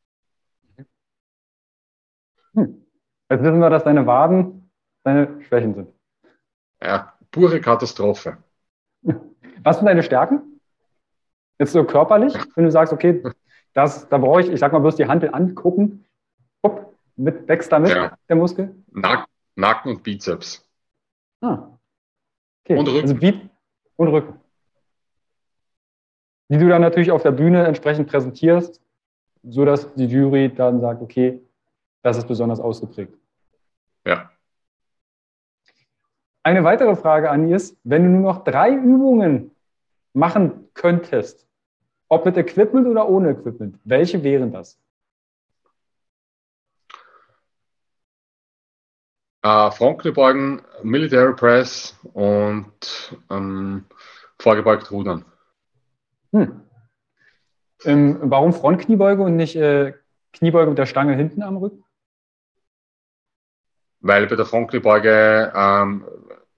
[2.54, 2.86] Hm.
[3.28, 4.70] Jetzt wissen wir, dass deine Waden
[5.02, 5.88] deine Schwächen sind.
[6.82, 8.38] Ja, pure Katastrophe.
[9.62, 10.60] Was sind deine Stärken?
[11.58, 13.22] Jetzt so körperlich, wenn du sagst, okay,
[13.72, 16.04] das, da brauche ich, ich sag mal, bloß die Hand angucken,
[16.62, 18.16] Hopp, mit, wächst damit ja.
[18.28, 18.74] der Muskel?
[18.92, 20.66] Nack, Nacken und Bizeps.
[21.40, 21.68] Ah.
[22.64, 22.78] Okay.
[22.78, 23.10] Und Rücken.
[23.10, 23.42] Also
[23.96, 24.40] und Rücken.
[26.48, 28.80] Die du dann natürlich auf der Bühne entsprechend präsentierst,
[29.42, 31.40] sodass die Jury dann sagt, okay,
[32.02, 33.14] das ist besonders ausgeprägt.
[34.04, 34.30] Ja.
[36.42, 39.50] Eine weitere Frage an ist, wenn du nur noch drei Übungen
[40.12, 41.46] machen könntest,
[42.08, 44.78] ob mit Equipment oder ohne Equipment, welche wären das?
[49.46, 53.84] Äh, Frontkniebeugen, Military Press und ähm,
[54.40, 55.24] vorgebeugt Rudern.
[56.32, 56.62] Hm.
[57.84, 59.92] Ähm, warum Frontkniebeuge und nicht äh,
[60.32, 61.84] Kniebeuge mit der Stange hinten am Rücken?
[64.00, 66.04] Weil bei der Frontkniebeuge ähm,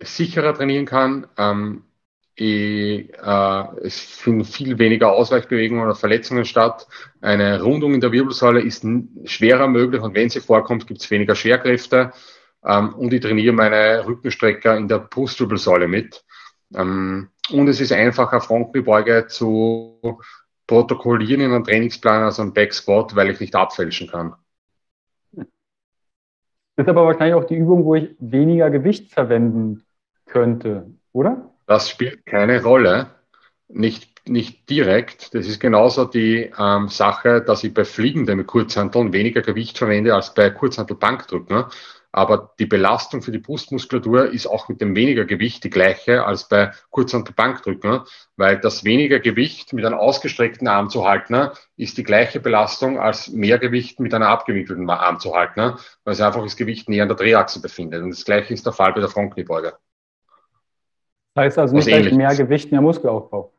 [0.01, 1.26] sicherer trainieren kann.
[1.36, 1.84] Ähm,
[2.36, 6.89] ich, äh, es finden viel weniger Ausweichbewegungen oder Verletzungen statt.
[7.20, 8.86] Eine Rundung in der Wirbelsäule ist
[9.24, 12.12] schwerer möglich und wenn sie vorkommt, gibt es weniger Schwerkräfte.
[12.64, 16.24] Ähm, und ich trainiere meine Rückenstrecker in der Brustwirbelsäule mit.
[16.74, 20.20] Ähm, und es ist einfacher, Frontkniebeuge zu
[20.66, 24.34] protokollieren in einem Trainingsplan als ein Backsquat, weil ich nicht abfälschen kann.
[25.32, 29.84] Das ist aber wahrscheinlich auch die Übung, wo ich weniger Gewicht verwenden
[30.26, 31.50] könnte, oder?
[31.66, 33.09] Das spielt keine Rolle.
[33.66, 35.34] Nicht, nicht direkt.
[35.34, 40.14] Das ist genauso die ähm, Sache, dass ich bei Fliegenden mit Kurzhanteln weniger Gewicht verwende
[40.14, 41.64] als bei Kurzhantel-Bankdrücken.
[42.11, 46.48] Aber die Belastung für die Brustmuskulatur ist auch mit dem weniger Gewicht die gleiche als
[46.48, 48.00] bei Kurzhantel-Bankdrücken,
[48.36, 53.28] weil das weniger Gewicht mit einem ausgestreckten Arm zu halten, ist die gleiche Belastung als
[53.28, 57.09] mehr Gewicht mit einer abgewinkelten Arm zu halten, weil es einfach das Gewicht näher an
[57.09, 58.02] der Drehachse befindet.
[58.02, 59.74] Und das gleiche ist der Fall bei der Frontkniebeuge.
[61.36, 63.52] Heißt also nicht mehr Gewicht, mehr Muskelaufbau.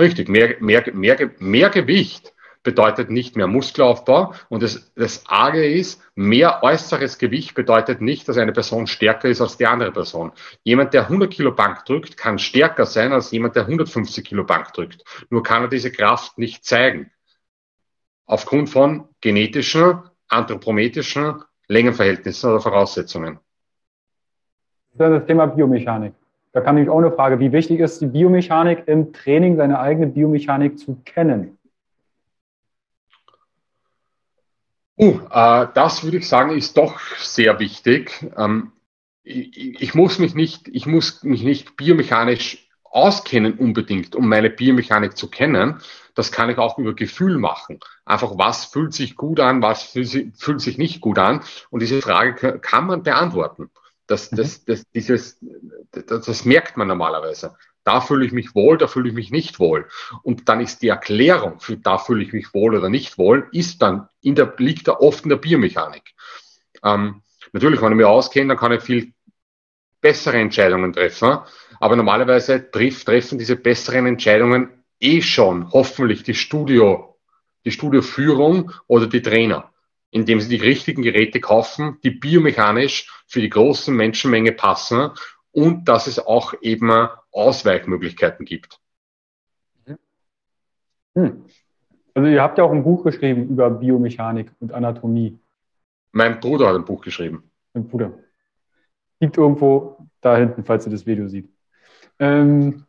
[0.00, 2.33] Richtig, mehr, mehr, mehr, mehr Gewicht
[2.64, 4.34] bedeutet nicht mehr Muskelaufbau.
[4.48, 9.40] Und das, das Arge ist, mehr äußeres Gewicht bedeutet nicht, dass eine Person stärker ist
[9.40, 10.32] als die andere Person.
[10.64, 14.72] Jemand, der 100 Kilo Bank drückt, kann stärker sein als jemand, der 150 Kilo Bank
[14.72, 15.04] drückt.
[15.30, 17.12] Nur kann er diese Kraft nicht zeigen.
[18.26, 23.38] Aufgrund von genetischen, anthropometrischen Längenverhältnissen oder Voraussetzungen.
[24.94, 26.14] Das ist das Thema Biomechanik.
[26.52, 30.06] Da kam nämlich auch eine Frage, wie wichtig ist die Biomechanik im Training, seine eigene
[30.06, 31.58] Biomechanik zu kennen?
[34.96, 38.24] Uh, äh, das würde ich sagen, ist doch sehr wichtig.
[38.36, 38.72] Ähm,
[39.24, 45.16] ich, ich, muss mich nicht, ich muss mich nicht biomechanisch auskennen unbedingt, um meine Biomechanik
[45.16, 45.80] zu kennen.
[46.14, 47.80] Das kann ich auch über Gefühl machen.
[48.04, 51.42] Einfach, was fühlt sich gut an, was fühlt, fühlt sich nicht gut an.
[51.70, 53.70] Und diese Frage kann man beantworten.
[54.06, 54.36] Das, mhm.
[54.36, 55.40] das, das, dieses,
[55.90, 57.56] das, das merkt man normalerweise.
[57.84, 59.88] Da fühle ich mich wohl, da fühle ich mich nicht wohl.
[60.22, 63.82] Und dann ist die Erklärung für da fühle ich mich wohl oder nicht wohl, ist
[63.82, 66.14] dann in der, liegt da oft in der Biomechanik.
[66.82, 67.22] Ähm,
[67.52, 69.12] natürlich, wenn ich mich auskenne, dann kann ich viel
[70.00, 71.38] bessere Entscheidungen treffen.
[71.80, 77.18] Aber normalerweise trifft, treffen diese besseren Entscheidungen eh schon hoffentlich die Studio,
[77.64, 79.70] die Studioführung oder die Trainer
[80.14, 85.10] indem sie die richtigen Geräte kaufen, die biomechanisch für die große Menschenmenge passen
[85.54, 86.90] und dass es auch eben
[87.30, 88.80] Ausweichmöglichkeiten gibt.
[91.14, 91.44] Hm.
[92.14, 95.38] Also ihr habt ja auch ein Buch geschrieben über Biomechanik und Anatomie.
[96.12, 97.50] Mein Bruder hat ein Buch geschrieben.
[97.72, 98.12] Mein Bruder.
[99.20, 101.48] Liegt irgendwo da hinten, falls ihr das Video sieht.
[102.18, 102.84] Ähm,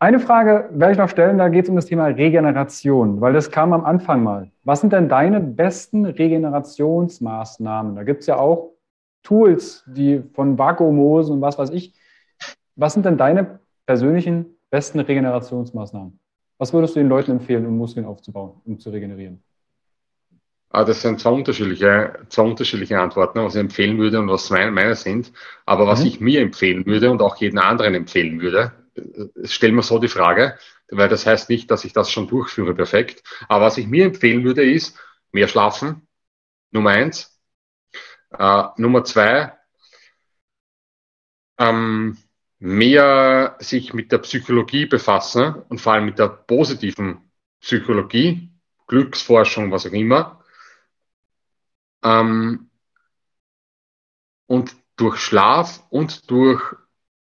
[0.00, 3.50] eine Frage werde ich noch stellen, da geht es um das Thema Regeneration, weil das
[3.50, 4.50] kam am Anfang mal.
[4.64, 7.94] Was sind denn deine besten Regenerationsmaßnahmen?
[7.94, 8.74] Da gibt es ja auch
[9.24, 11.94] Tools, die von Vakuumhosen und was weiß ich.
[12.76, 16.18] Was sind denn deine persönlichen besten Regenerationsmaßnahmen?
[16.58, 19.42] Was würdest du den Leuten empfehlen, um Muskeln aufzubauen, um zu regenerieren?
[20.70, 24.72] Ah, das sind zwei unterschiedliche, zwei unterschiedliche Antworten, was ich empfehlen würde und was meine,
[24.72, 25.32] meine sind.
[25.66, 26.06] Aber was mhm.
[26.06, 28.72] ich mir empfehlen würde und auch jeden anderen empfehlen würde,
[29.44, 30.58] stellen wir so die Frage,
[30.90, 33.22] weil das heißt nicht, dass ich das schon durchführe perfekt.
[33.48, 34.98] Aber was ich mir empfehlen würde, ist
[35.32, 36.06] mehr schlafen.
[36.72, 37.33] Nummer eins.
[38.38, 39.52] Äh, Nummer zwei,
[41.58, 42.16] ähm,
[42.58, 47.30] mehr sich mit der Psychologie befassen und vor allem mit der positiven
[47.60, 48.50] Psychologie,
[48.86, 50.44] Glücksforschung, was auch immer.
[52.02, 52.70] Ähm,
[54.46, 56.62] und durch Schlaf und durch,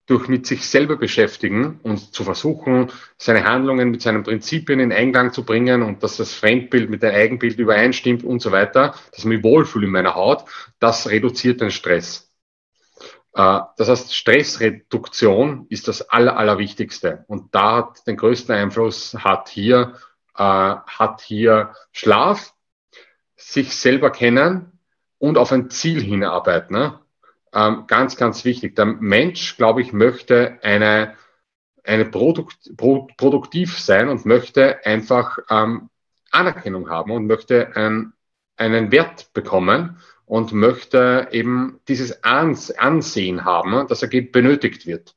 [0.06, 5.32] durch mit sich selber beschäftigen und zu versuchen, seine Handlungen mit seinen Prinzipien in Einklang
[5.32, 9.24] zu bringen und dass das Fremdbild mit dem Eigenbild übereinstimmt und so weiter, dass ich
[9.24, 10.44] mich wohlfühle in meiner Haut,
[10.78, 12.32] das reduziert den Stress.
[13.34, 17.24] Äh, das heißt, Stressreduktion ist das Aller, Allerwichtigste.
[17.28, 19.94] Und da hat den größten Einfluss hat hier,
[20.36, 22.54] äh, hat hier Schlaf,
[23.36, 24.72] sich selber kennen
[25.18, 26.94] und auf ein Ziel hinarbeiten.
[27.56, 28.76] Ähm, ganz, ganz wichtig.
[28.76, 31.14] Der Mensch, glaube ich, möchte eine,
[31.84, 35.88] eine Produkt, pro, produktiv sein und möchte einfach ähm,
[36.30, 38.12] Anerkennung haben und möchte ein,
[38.58, 45.16] einen Wert bekommen und möchte eben dieses Ansehen haben, dass er benötigt wird.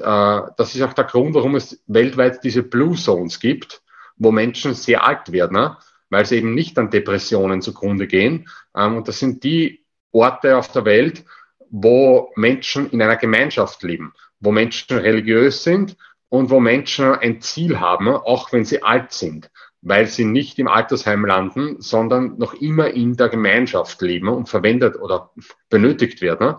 [0.00, 3.82] Äh, das ist auch der Grund, warum es weltweit diese Blue Zones gibt,
[4.16, 5.76] wo Menschen sehr alt werden,
[6.08, 8.48] weil sie eben nicht an Depressionen zugrunde gehen.
[8.74, 11.22] Ähm, und das sind die Orte auf der Welt,
[11.70, 15.96] wo Menschen in einer Gemeinschaft leben, wo Menschen religiös sind
[16.28, 19.50] und wo Menschen ein Ziel haben, auch wenn sie alt sind,
[19.82, 24.96] weil sie nicht im Altersheim landen, sondern noch immer in der Gemeinschaft leben und verwendet
[24.96, 25.30] oder
[25.68, 26.56] benötigt werden.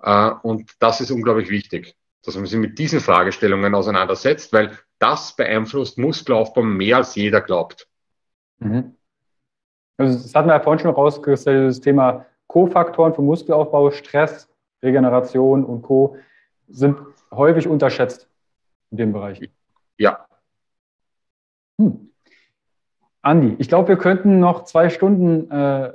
[0.00, 5.34] Äh, und das ist unglaublich wichtig, dass man sich mit diesen Fragestellungen auseinandersetzt, weil das
[5.36, 7.88] beeinflusst Muskelaufbau mehr als jeder glaubt.
[8.58, 8.94] Mhm.
[9.96, 14.48] Also das hatten wir ja vorhin schon rausgestellt, das Thema Kofaktoren für Muskelaufbau, Stress,
[14.82, 16.16] Regeneration und Co.
[16.66, 16.98] sind
[17.30, 18.28] häufig unterschätzt
[18.90, 19.48] in dem Bereich.
[19.98, 20.26] Ja.
[21.78, 22.10] Hm.
[23.22, 25.92] Andi, ich glaube, wir könnten noch zwei Stunden, äh,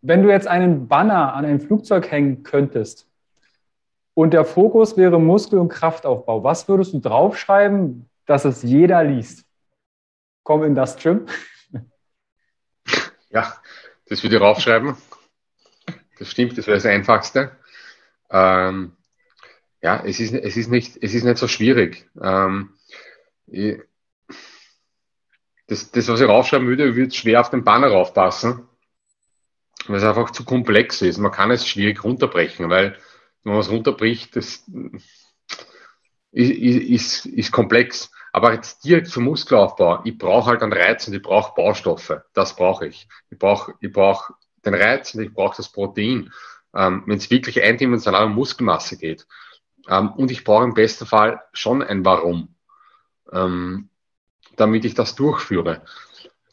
[0.00, 3.08] wenn du jetzt einen Banner an ein Flugzeug hängen könntest
[4.14, 9.44] und der Fokus wäre Muskel- und Kraftaufbau, was würdest du draufschreiben, dass es jeder liest?
[10.44, 11.26] Komm in das Gym.
[13.34, 13.50] Ja,
[14.10, 14.94] das würde ich draufschreiben.
[16.22, 17.50] Das stimmt, das wäre das Einfachste.
[18.30, 18.92] Ähm,
[19.82, 22.08] ja, es ist, es, ist nicht, es ist nicht so schwierig.
[22.22, 22.74] Ähm,
[23.48, 23.80] ich,
[25.66, 28.68] das, das, was ich raufschreiben würde, würde schwer auf den Banner raufpassen,
[29.88, 31.18] weil es einfach zu komplex ist.
[31.18, 32.96] Man kann es schwierig runterbrechen, weil
[33.42, 34.64] wenn man es runterbricht, das
[36.30, 38.12] ist, ist, ist komplex.
[38.32, 42.22] Aber jetzt direkt für Muskelaufbau, ich brauche halt einen Reiz und ich brauche Baustoffe.
[42.32, 43.08] Das brauche ich.
[43.28, 44.30] Ich brauche ich brauch
[44.64, 46.30] den Reiz und ich brauche das Protein
[46.74, 49.26] ähm, wenn es wirklich eindimensional um Muskelmasse geht.
[49.88, 52.54] Ähm, und ich brauche im besten Fall schon ein Warum,
[53.32, 53.88] ähm,
[54.56, 55.82] damit ich das durchführe.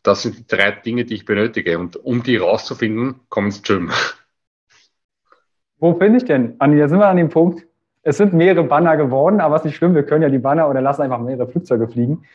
[0.03, 1.77] Das sind die drei Dinge, die ich benötige.
[1.77, 3.91] Und um die rauszufinden, komm ins Gym.
[5.77, 6.55] Wo finde ich denn?
[6.59, 7.65] Andi, da sind wir an dem Punkt.
[8.01, 10.69] Es sind mehrere Banner geworden, aber es ist nicht schlimm, wir können ja die Banner
[10.69, 12.25] oder lassen einfach mehrere Flugzeuge fliegen.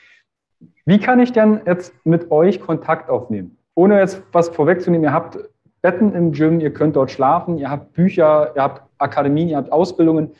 [0.84, 3.56] Wie kann ich denn jetzt mit euch Kontakt aufnehmen?
[3.74, 5.38] Ohne jetzt was vorwegzunehmen, ihr habt
[5.84, 9.70] Betten im Gym, ihr könnt dort schlafen, ihr habt Bücher, ihr habt Akademien, ihr habt
[9.70, 10.30] Ausbildungen.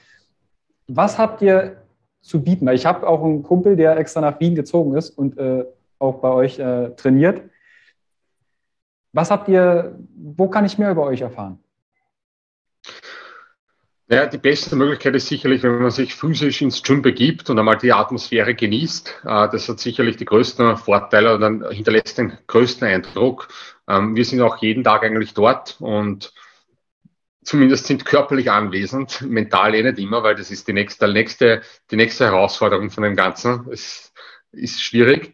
[0.86, 1.82] Was habt ihr
[2.22, 2.64] zu bieten?
[2.64, 5.66] Weil ich habe auch einen Kumpel, der extra nach Wien gezogen ist und äh,
[5.98, 7.42] auch bei euch äh, trainiert.
[9.12, 11.58] Was habt ihr, wo kann ich mehr über euch erfahren?
[14.14, 17.78] Ja, die beste Möglichkeit ist sicherlich, wenn man sich physisch ins Gym begibt und einmal
[17.78, 19.22] die Atmosphäre genießt.
[19.24, 23.48] Äh, das hat sicherlich die größten Vorteile und hinterlässt den größten Eindruck.
[23.88, 26.32] Ähm, wir sind auch jeden Tag eigentlich dort und
[27.42, 32.26] zumindest sind körperlich anwesend, mental eh nicht immer, weil das ist die nächste, die nächste
[32.26, 33.66] Herausforderung von dem Ganzen.
[33.72, 34.12] Es
[34.52, 35.32] ist schwierig.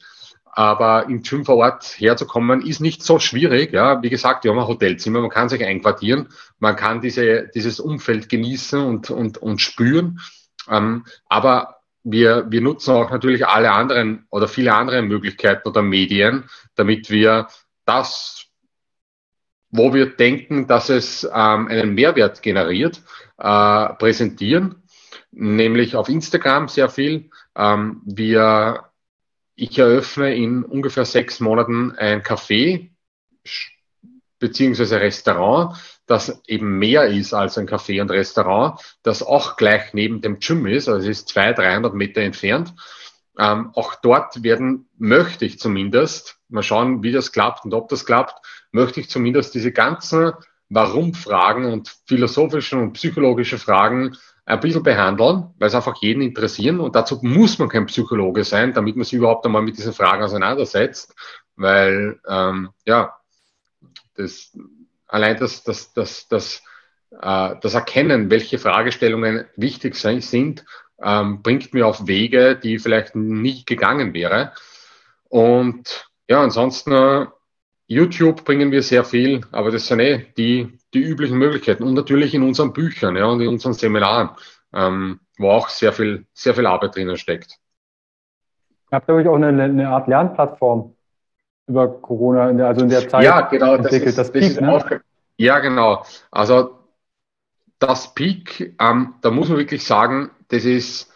[0.53, 3.73] Aber im Gym vor Ort herzukommen, ist nicht so schwierig.
[3.73, 6.29] Ja, wie gesagt, wir haben ein Hotelzimmer, man kann sich einquartieren,
[6.59, 10.21] man kann diese, dieses Umfeld genießen und, und, und spüren.
[10.69, 16.45] Ähm, aber wir, wir nutzen auch natürlich alle anderen oder viele andere Möglichkeiten oder Medien,
[16.75, 17.49] damit wir
[17.85, 18.47] das,
[19.71, 23.03] wo wir denken, dass es ähm, einen Mehrwert generiert,
[23.39, 24.83] äh, präsentieren.
[25.33, 27.31] Nämlich auf Instagram sehr viel.
[27.55, 28.90] Ähm, wir
[29.61, 32.89] ich eröffne in ungefähr sechs Monaten ein Café
[34.39, 35.77] beziehungsweise Restaurant,
[36.07, 40.67] das eben mehr ist als ein Café und Restaurant, das auch gleich neben dem Gym
[40.67, 42.75] ist, also es ist 200, 300 Meter entfernt.
[43.39, 48.07] Ähm, auch dort werden, möchte ich zumindest, mal schauen, wie das klappt und ob das
[48.07, 48.35] klappt,
[48.73, 50.33] möchte ich zumindest diese ganzen
[50.71, 54.17] Warum-Fragen und philosophischen und psychologische Fragen
[54.51, 58.73] ein bisschen behandeln, weil es einfach jeden interessieren und dazu muss man kein Psychologe sein,
[58.73, 61.15] damit man sich überhaupt einmal mit diesen Fragen auseinandersetzt,
[61.57, 63.17] weil ähm, ja,
[64.17, 64.57] das,
[65.07, 66.63] allein das, das, das, das,
[67.21, 70.65] äh, das Erkennen, welche Fragestellungen wichtig sind,
[71.03, 74.53] ähm, bringt mir auf Wege, die vielleicht nie gegangen wäre.
[75.29, 77.27] Und ja, ansonsten äh,
[77.87, 81.85] YouTube bringen wir sehr viel, aber das sind eh die, die üblichen Möglichkeiten.
[81.85, 84.31] Und natürlich in unseren Büchern ja, und in unseren Seminaren,
[84.73, 87.59] ähm, wo auch sehr viel, sehr viel Arbeit drinnen steckt.
[88.91, 90.95] Ihr habt, glaube ich, auch eine, eine Art Lernplattform
[91.69, 94.19] über Corona, also in der Zeit ja, genau, entwickelt.
[94.19, 94.73] Das, ist, das, das Peak, ne?
[94.73, 94.91] auch,
[95.37, 96.05] ja, genau.
[96.31, 96.81] Also
[97.79, 101.13] das Peak, ähm, da muss man wirklich sagen, das ist,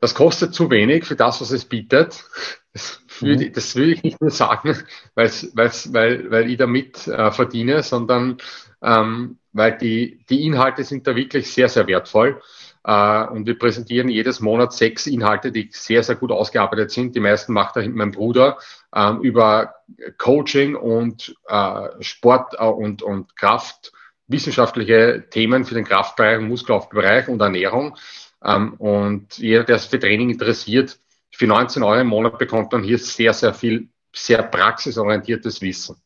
[0.00, 2.24] das kostet zu wenig für das, was es bietet.
[2.72, 3.52] Das würde, mhm.
[3.52, 4.76] das würde ich nicht nur sagen,
[5.14, 8.38] weil's, weil's, weil, weil ich damit äh, verdiene, sondern
[8.82, 12.40] ähm, weil die, die Inhalte sind da wirklich sehr, sehr wertvoll.
[12.84, 17.14] Äh, und wir präsentieren jedes Monat sechs Inhalte, die sehr, sehr gut ausgearbeitet sind.
[17.14, 18.58] Die meisten macht da mein Bruder
[18.94, 19.74] ähm, über
[20.18, 23.92] Coaching und äh, Sport äh, und, und Kraft,
[24.26, 27.96] wissenschaftliche Themen für den Kraftbereich, Muskelaufbereich und Ernährung.
[28.44, 30.98] Ähm, und jeder, der sich für Training interessiert,
[31.34, 35.96] für 19 Euro im Monat bekommt man hier sehr, sehr viel, sehr praxisorientiertes Wissen.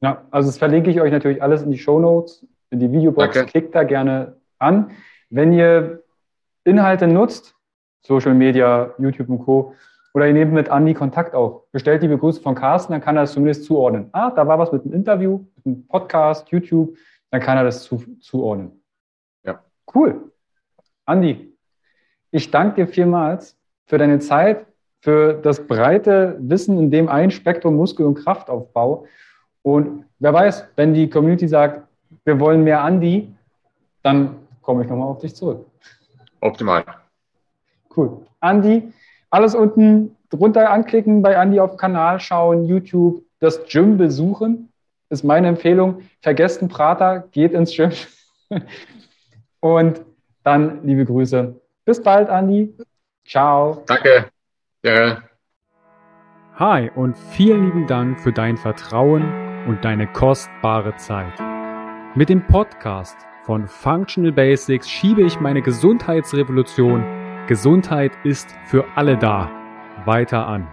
[0.00, 3.34] Ja, also das verlinke ich euch natürlich alles in die Show Notes, in die Videobox.
[3.34, 3.50] Danke.
[3.50, 4.90] Klickt da gerne an.
[5.30, 6.02] Wenn ihr
[6.64, 7.54] Inhalte nutzt,
[8.02, 9.74] Social Media, YouTube und Co.,
[10.14, 13.22] oder ihr nehmt mit Andi Kontakt auf, bestellt die Begrüßung von Carsten, dann kann er
[13.22, 14.08] das zumindest zuordnen.
[14.12, 16.96] Ah, da war was mit einem Interview, mit einem Podcast, YouTube,
[17.30, 18.82] dann kann er das zu, zuordnen.
[19.44, 19.62] Ja.
[19.94, 20.32] Cool.
[21.04, 21.54] Andi,
[22.30, 24.66] ich danke dir vielmals für deine Zeit,
[25.00, 29.06] für das breite Wissen in dem einen Spektrum Muskel- und Kraftaufbau.
[29.62, 31.86] Und wer weiß, wenn die Community sagt,
[32.24, 33.32] wir wollen mehr Andi,
[34.02, 35.64] dann komme ich nochmal auf dich zurück.
[36.40, 36.84] Optimal.
[37.96, 38.26] Cool.
[38.40, 38.92] Andi,
[39.30, 44.72] alles unten drunter anklicken, bei Andi auf Kanal schauen, YouTube, das Gym besuchen,
[45.08, 46.02] ist meine Empfehlung.
[46.20, 47.92] Vergesst den Prater, geht ins Gym.
[49.60, 50.00] Und
[50.42, 51.54] dann liebe Grüße.
[51.84, 52.74] Bis bald, Andi.
[53.26, 53.84] Ciao.
[53.86, 54.30] Danke.
[54.84, 55.22] Ja.
[56.58, 61.34] Hi und vielen lieben Dank für dein Vertrauen und deine kostbare Zeit.
[62.14, 67.04] Mit dem Podcast von Functional Basics schiebe ich meine Gesundheitsrevolution
[67.46, 69.50] Gesundheit ist für alle da
[70.04, 70.66] weiter an.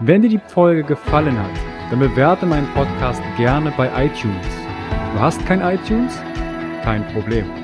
[0.00, 1.52] Wenn dir die Folge gefallen hat,
[1.90, 4.46] dann bewerte meinen Podcast gerne bei iTunes.
[5.14, 6.20] Du hast kein iTunes?
[6.82, 7.63] Kein Problem.